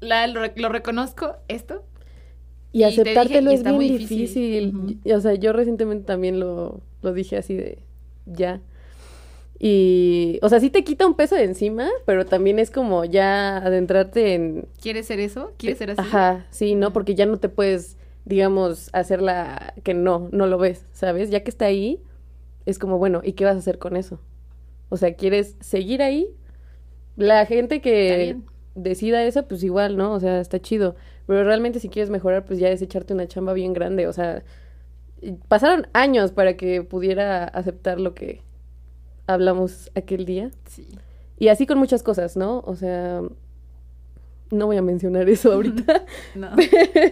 [0.00, 1.82] la, lo, lo reconozco, esto,
[2.72, 4.72] Y Y te aceptártelo dije, y es bien difícil.
[4.74, 5.14] difícil.
[5.14, 7.78] O sea, yo recientemente también lo, lo dije así de
[8.26, 8.60] ya.
[9.58, 13.58] Y, o sea, sí te quita un peso de encima, pero también es como ya
[13.58, 14.66] adentrarte en...
[14.82, 15.52] ¿quieres ser eso?
[15.56, 16.00] ¿Quieres ser así?
[16.00, 16.92] Ajá, sí, ¿no?
[16.92, 21.30] Porque ya no te puedes, digamos, hacerla que no, no lo ves, ¿sabes?
[21.30, 22.00] Ya que está ahí,
[22.66, 24.18] es como, bueno, ¿y qué vas a hacer con eso?
[24.88, 26.28] O sea, ¿quieres seguir ahí?
[27.16, 28.36] La gente que
[28.74, 30.12] decida eso, pues igual, ¿no?
[30.12, 30.96] O sea, está chido.
[31.26, 34.08] Pero realmente si quieres mejorar, pues ya es echarte una chamba bien grande.
[34.08, 34.42] O sea,
[35.48, 38.42] pasaron años para que pudiera aceptar lo que
[39.26, 40.50] hablamos aquel día.
[40.66, 40.86] Sí.
[41.38, 42.60] Y así con muchas cosas, ¿no?
[42.60, 43.22] O sea,
[44.50, 46.04] no voy a mencionar eso ahorita.
[46.34, 46.50] No.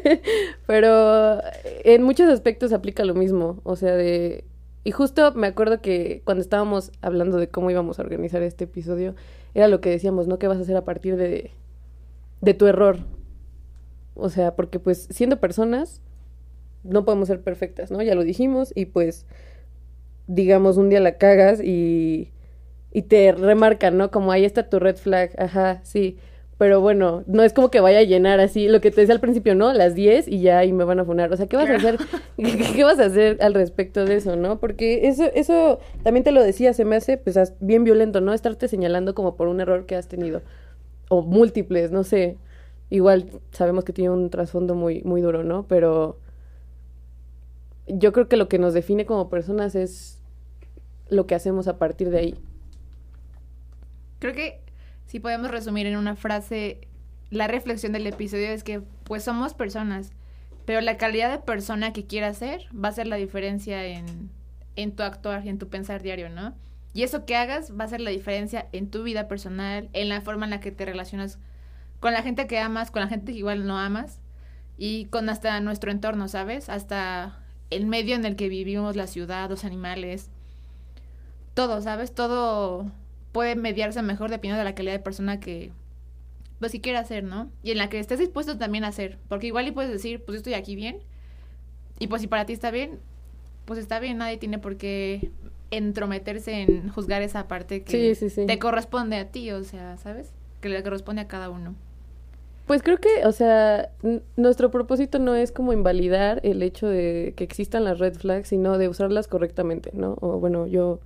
[0.66, 1.40] Pero
[1.84, 3.60] en muchos aspectos aplica lo mismo.
[3.64, 4.44] O sea, de...
[4.84, 9.14] Y justo me acuerdo que cuando estábamos hablando de cómo íbamos a organizar este episodio,
[9.54, 10.38] era lo que decíamos, ¿no?
[10.38, 11.52] ¿Qué vas a hacer a partir de,
[12.40, 12.98] de tu error?
[14.14, 16.00] O sea, porque pues siendo personas,
[16.84, 18.02] no podemos ser perfectas, ¿no?
[18.02, 19.26] Ya lo dijimos y pues,
[20.26, 22.30] digamos, un día la cagas y,
[22.92, 24.10] y te remarcan, ¿no?
[24.10, 26.18] Como ahí está tu red flag, ajá, sí.
[26.58, 29.20] Pero bueno, no es como que vaya a llenar así, lo que te decía al
[29.20, 29.72] principio, ¿no?
[29.72, 31.32] Las 10 y ya ahí me van a funar.
[31.32, 31.98] O sea, ¿qué vas a hacer?
[32.36, 34.60] ¿Qué, qué vas a hacer al respecto de eso, no?
[34.60, 38.32] Porque eso, eso también te lo decía, se me hace pues bien violento, ¿no?
[38.32, 40.42] Estarte señalando como por un error que has tenido.
[41.08, 42.38] O múltiples, no sé.
[42.90, 45.66] Igual sabemos que tiene un trasfondo muy, muy duro, ¿no?
[45.66, 46.18] Pero
[47.86, 50.20] yo creo que lo que nos define como personas es
[51.08, 52.34] lo que hacemos a partir de ahí.
[54.18, 54.60] Creo que
[55.06, 56.88] si podemos resumir en una frase
[57.30, 60.12] la reflexión del episodio es que pues somos personas,
[60.66, 64.30] pero la calidad de persona que quieras ser va a ser la diferencia en,
[64.76, 66.54] en tu actuar y en tu pensar diario, ¿no?
[66.94, 70.20] Y eso que hagas va a ser la diferencia en tu vida personal, en la
[70.20, 71.38] forma en la que te relacionas
[72.00, 74.20] con la gente que amas, con la gente que igual no amas
[74.76, 76.68] y con hasta nuestro entorno, ¿sabes?
[76.68, 77.41] Hasta
[77.76, 80.28] el medio en el que vivimos, la ciudad, los animales,
[81.54, 82.12] todo, ¿sabes?
[82.14, 82.90] Todo
[83.32, 85.70] puede mediarse mejor dependiendo de la calidad de persona que,
[86.60, 87.50] pues, si quiere hacer, ¿no?
[87.62, 89.18] Y en la que estés dispuesto también a hacer.
[89.28, 90.98] Porque igual y puedes decir, pues, yo estoy aquí bien.
[91.98, 92.98] Y pues, si para ti está bien,
[93.64, 94.18] pues está bien.
[94.18, 95.30] Nadie tiene por qué
[95.70, 98.46] entrometerse en juzgar esa parte que Sí, sí, sí.
[98.46, 100.30] te corresponde a ti, o sea, ¿sabes?
[100.60, 101.74] Que le corresponde a cada uno.
[102.66, 103.90] Pues creo que, o sea,
[104.36, 108.78] nuestro propósito no es como invalidar el hecho de que existan las red flags, sino
[108.78, 110.16] de usarlas correctamente, ¿no?
[110.20, 111.00] O bueno, yo,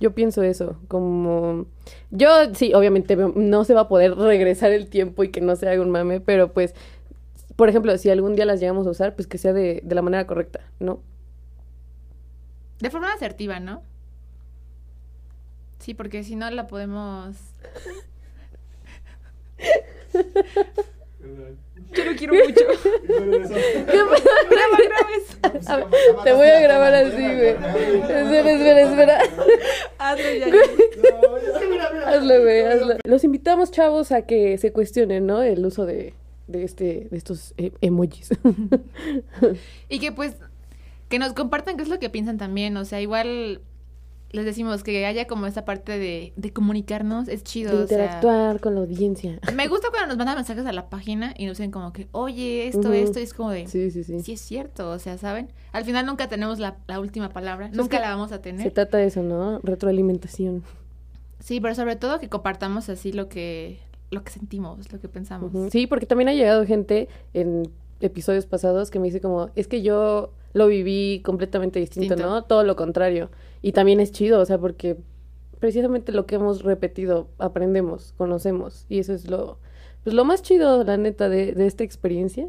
[0.00, 1.66] yo pienso eso, como...
[2.10, 5.68] Yo, sí, obviamente no se va a poder regresar el tiempo y que no se
[5.68, 6.74] haga un mame, pero pues,
[7.56, 10.02] por ejemplo, si algún día las llegamos a usar, pues que sea de, de la
[10.02, 11.00] manera correcta, ¿no?
[12.80, 13.82] De forma asertiva, ¿no?
[15.78, 17.36] Sí, porque si no la podemos...
[21.94, 22.64] Yo lo quiero mucho.
[23.86, 24.16] Graba,
[24.78, 25.68] grabes.
[25.68, 25.86] A ver,
[26.24, 27.48] Te voy a grabar así, güey.
[27.48, 29.18] Espera, espera, espera.
[29.98, 32.06] Hazlo ya.
[32.06, 32.94] Hazlo, güey, hazlo.
[33.04, 35.42] Los invitamos, chavos, a que se cuestionen, ¿no?
[35.42, 36.14] El uso de,
[36.46, 38.30] de este, de estos eh, emojis.
[39.88, 40.36] Y que pues,
[41.08, 42.76] que nos compartan qué es lo que piensan también.
[42.76, 43.60] O sea, igual
[44.32, 47.76] les decimos que haya como esa parte de, de comunicarnos, es chido.
[47.76, 49.38] de o sea, interactuar con la audiencia.
[49.54, 52.66] me gusta cuando nos mandan mensajes a la página y nos dicen como que, oye,
[52.66, 53.66] esto, esto, y es como de...
[53.66, 54.20] Sí, sí, sí.
[54.20, 55.52] Sí es cierto, o sea, ¿saben?
[55.72, 58.70] Al final nunca tenemos la, la última palabra, nunca la vamos a Se tener.
[58.72, 59.58] trata de eso, ¿no?
[59.60, 60.62] Retroalimentación.
[61.38, 63.80] Sí, pero sobre todo que compartamos así lo que
[64.10, 65.52] lo que sentimos, lo que pensamos.
[65.72, 67.70] Sí, porque también ha llegado gente en
[68.00, 72.30] episodios pasados que me dice como, es que yo lo viví completamente distinto, Distinto.
[72.30, 72.44] ¿no?
[72.44, 73.30] Todo lo contrario.
[73.62, 74.96] Y también es chido, o sea, porque
[75.58, 78.86] precisamente lo que hemos repetido, aprendemos, conocemos.
[78.88, 79.58] Y eso es lo,
[80.04, 82.48] pues lo más chido, la neta, de, de esta experiencia.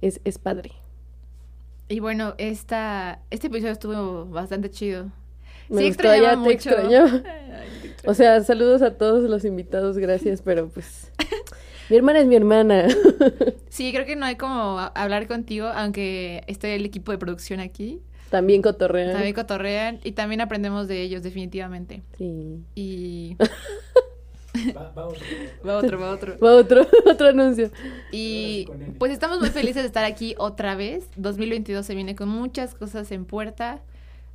[0.00, 0.72] Es, es padre.
[1.88, 5.10] Y bueno, esta este episodio estuvo bastante chido.
[5.68, 6.70] Me sí gustó, extrañaba ya mucho.
[8.02, 8.08] te.
[8.08, 11.12] O sea, saludos a todos los invitados, gracias, pero pues...
[11.90, 12.86] Mi hermana es mi hermana.
[13.68, 18.00] Sí, creo que no hay como hablar contigo, aunque esté el equipo de producción aquí.
[18.28, 19.12] También cotorrean.
[19.12, 22.02] También cotorrean y también aprendemos de ellos, definitivamente.
[22.18, 22.64] Sí.
[22.74, 23.36] Y
[24.76, 25.18] Va, vamos.
[25.66, 26.38] va otro, va otro.
[26.38, 27.70] Va otro, otro anuncio.
[28.10, 28.66] Y
[28.98, 31.06] pues estamos muy felices de estar aquí otra vez.
[31.16, 33.80] 2022 se viene con muchas cosas en puerta.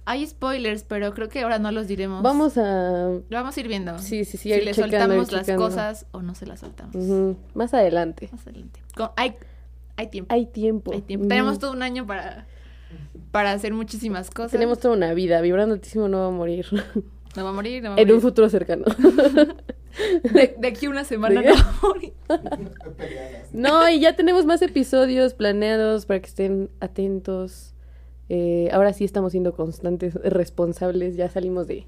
[0.08, 2.22] Hay spoilers, pero creo que ahora no los diremos.
[2.22, 3.08] Vamos a...
[3.10, 3.98] Lo vamos a ir viendo.
[3.98, 5.66] Sí, sí, sí, si le checando, soltamos las checando.
[5.66, 6.96] cosas o no se las soltamos.
[7.56, 8.30] Más adelante.
[8.32, 8.82] Más adelante.
[8.96, 9.36] Con- hay,
[9.98, 10.34] hay tiempo.
[10.34, 10.94] Hay tiempo.
[10.94, 11.24] Hay tiempo.
[11.26, 11.30] Ujú.
[11.30, 12.46] Tenemos todo un año para,
[13.32, 14.52] para hacer muchísimas cosas.
[14.52, 15.42] Tenemos toda una vida.
[15.42, 16.68] Vibrando altísimo no va a morir.
[17.36, 18.22] No va a morir, no va a en un morir.
[18.22, 18.86] futuro cercano.
[20.34, 22.14] De, de aquí a una semana De- no va a morir.
[23.54, 27.74] No, y ya tenemos más episodios planeados para que estén atentos.
[28.30, 31.16] Eh, ahora sí estamos siendo constantes, responsables.
[31.16, 31.86] Ya salimos de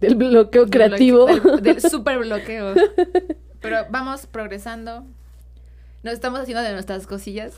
[0.00, 1.26] del bloqueo creativo.
[1.26, 2.74] Del, del super bloqueo.
[3.60, 5.04] Pero vamos progresando.
[6.02, 7.54] Nos estamos haciendo de nuestras cosillas.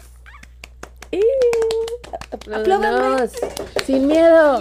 [1.11, 1.20] ¡Eh!
[2.30, 3.32] Apláudanos.
[3.84, 4.61] Sin miedo.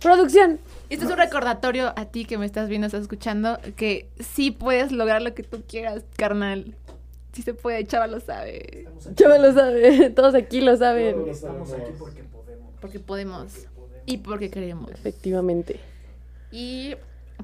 [0.00, 0.58] Producción.
[0.90, 4.90] Este es un recordatorio a ti que me estás viendo, estás escuchando, que sí puedes
[4.90, 6.74] lograr lo que tú quieras, carnal.
[7.34, 8.78] Sí se puede, chaval lo sabe.
[8.78, 9.14] Estamos aquí.
[9.14, 10.10] Chava lo sabe.
[10.16, 11.14] Todos aquí lo saben.
[11.14, 12.37] Todos Estamos aquí porque podemos.
[12.80, 13.66] Porque podemos.
[14.06, 14.90] Y porque queremos.
[14.90, 15.80] Efectivamente.
[16.50, 16.94] Y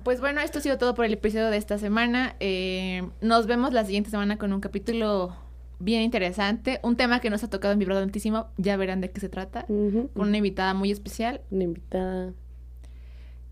[0.02, 2.36] pues bueno, esto ha sido todo por el episodio de esta semana.
[2.40, 5.36] Eh, nos vemos la siguiente semana con un capítulo
[5.78, 6.80] bien interesante.
[6.82, 8.46] Un tema que nos ha tocado en Vibrado Altísimo.
[8.56, 9.66] Ya verán de qué se trata.
[9.66, 12.32] Con una invitada muy especial Una invitada.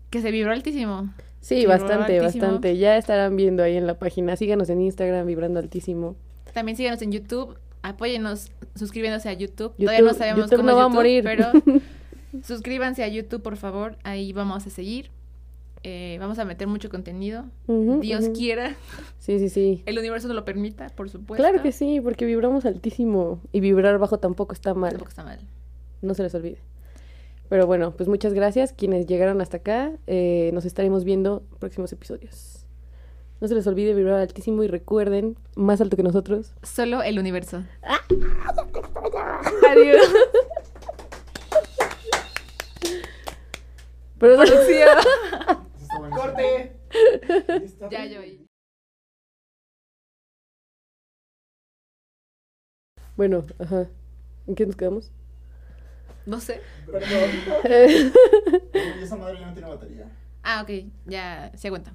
[0.09, 1.13] que se vibró altísimo.
[1.41, 2.45] Sí, Vibró bastante, altísimo.
[2.45, 2.77] bastante.
[2.77, 4.35] Ya estarán viendo ahí en la página.
[4.35, 6.15] Síganos en Instagram, vibrando altísimo.
[6.53, 7.57] También síganos en YouTube.
[7.83, 9.73] Apóyennos suscribiéndose a YouTube.
[9.77, 11.23] YouTube- Todavía no sabemos YouTube cómo no va a morir.
[11.23, 11.45] pero
[12.43, 13.97] suscríbanse a YouTube, por favor.
[14.03, 15.11] Ahí vamos a seguir.
[15.85, 17.43] Eh, vamos a meter mucho contenido.
[17.67, 18.75] Dios quiera.
[19.19, 19.83] Sí, sí, sí.
[19.85, 21.43] El universo nos lo permita, por supuesto.
[21.43, 23.41] Claro que sí, porque vibramos altísimo.
[23.51, 24.91] Y vibrar bajo tampoco está mal.
[24.91, 25.39] Tampoco está mal.
[26.01, 26.57] No se les olvide.
[27.49, 28.71] Pero bueno, pues muchas gracias.
[28.71, 32.62] Quienes llegaron hasta acá, eh, nos estaremos viendo en próximos episodios.
[33.43, 36.53] No se les olvide vibrar altísimo y recuerden, más alto que nosotros.
[36.63, 37.61] Solo el universo.
[39.69, 40.07] Adiós.
[44.17, 45.59] Pero Eso está
[45.99, 46.15] buenísimo.
[46.15, 46.71] ¡Corte!
[47.91, 48.21] Ya, yo
[53.17, 53.89] bueno, ajá.
[54.47, 55.11] ¿En qué nos quedamos?
[56.25, 56.61] No sé.
[56.85, 58.13] Perdón.
[59.03, 60.09] Esa madre ya no tiene batería.
[60.43, 60.69] Ah, ok.
[61.07, 61.93] Ya se aguanta.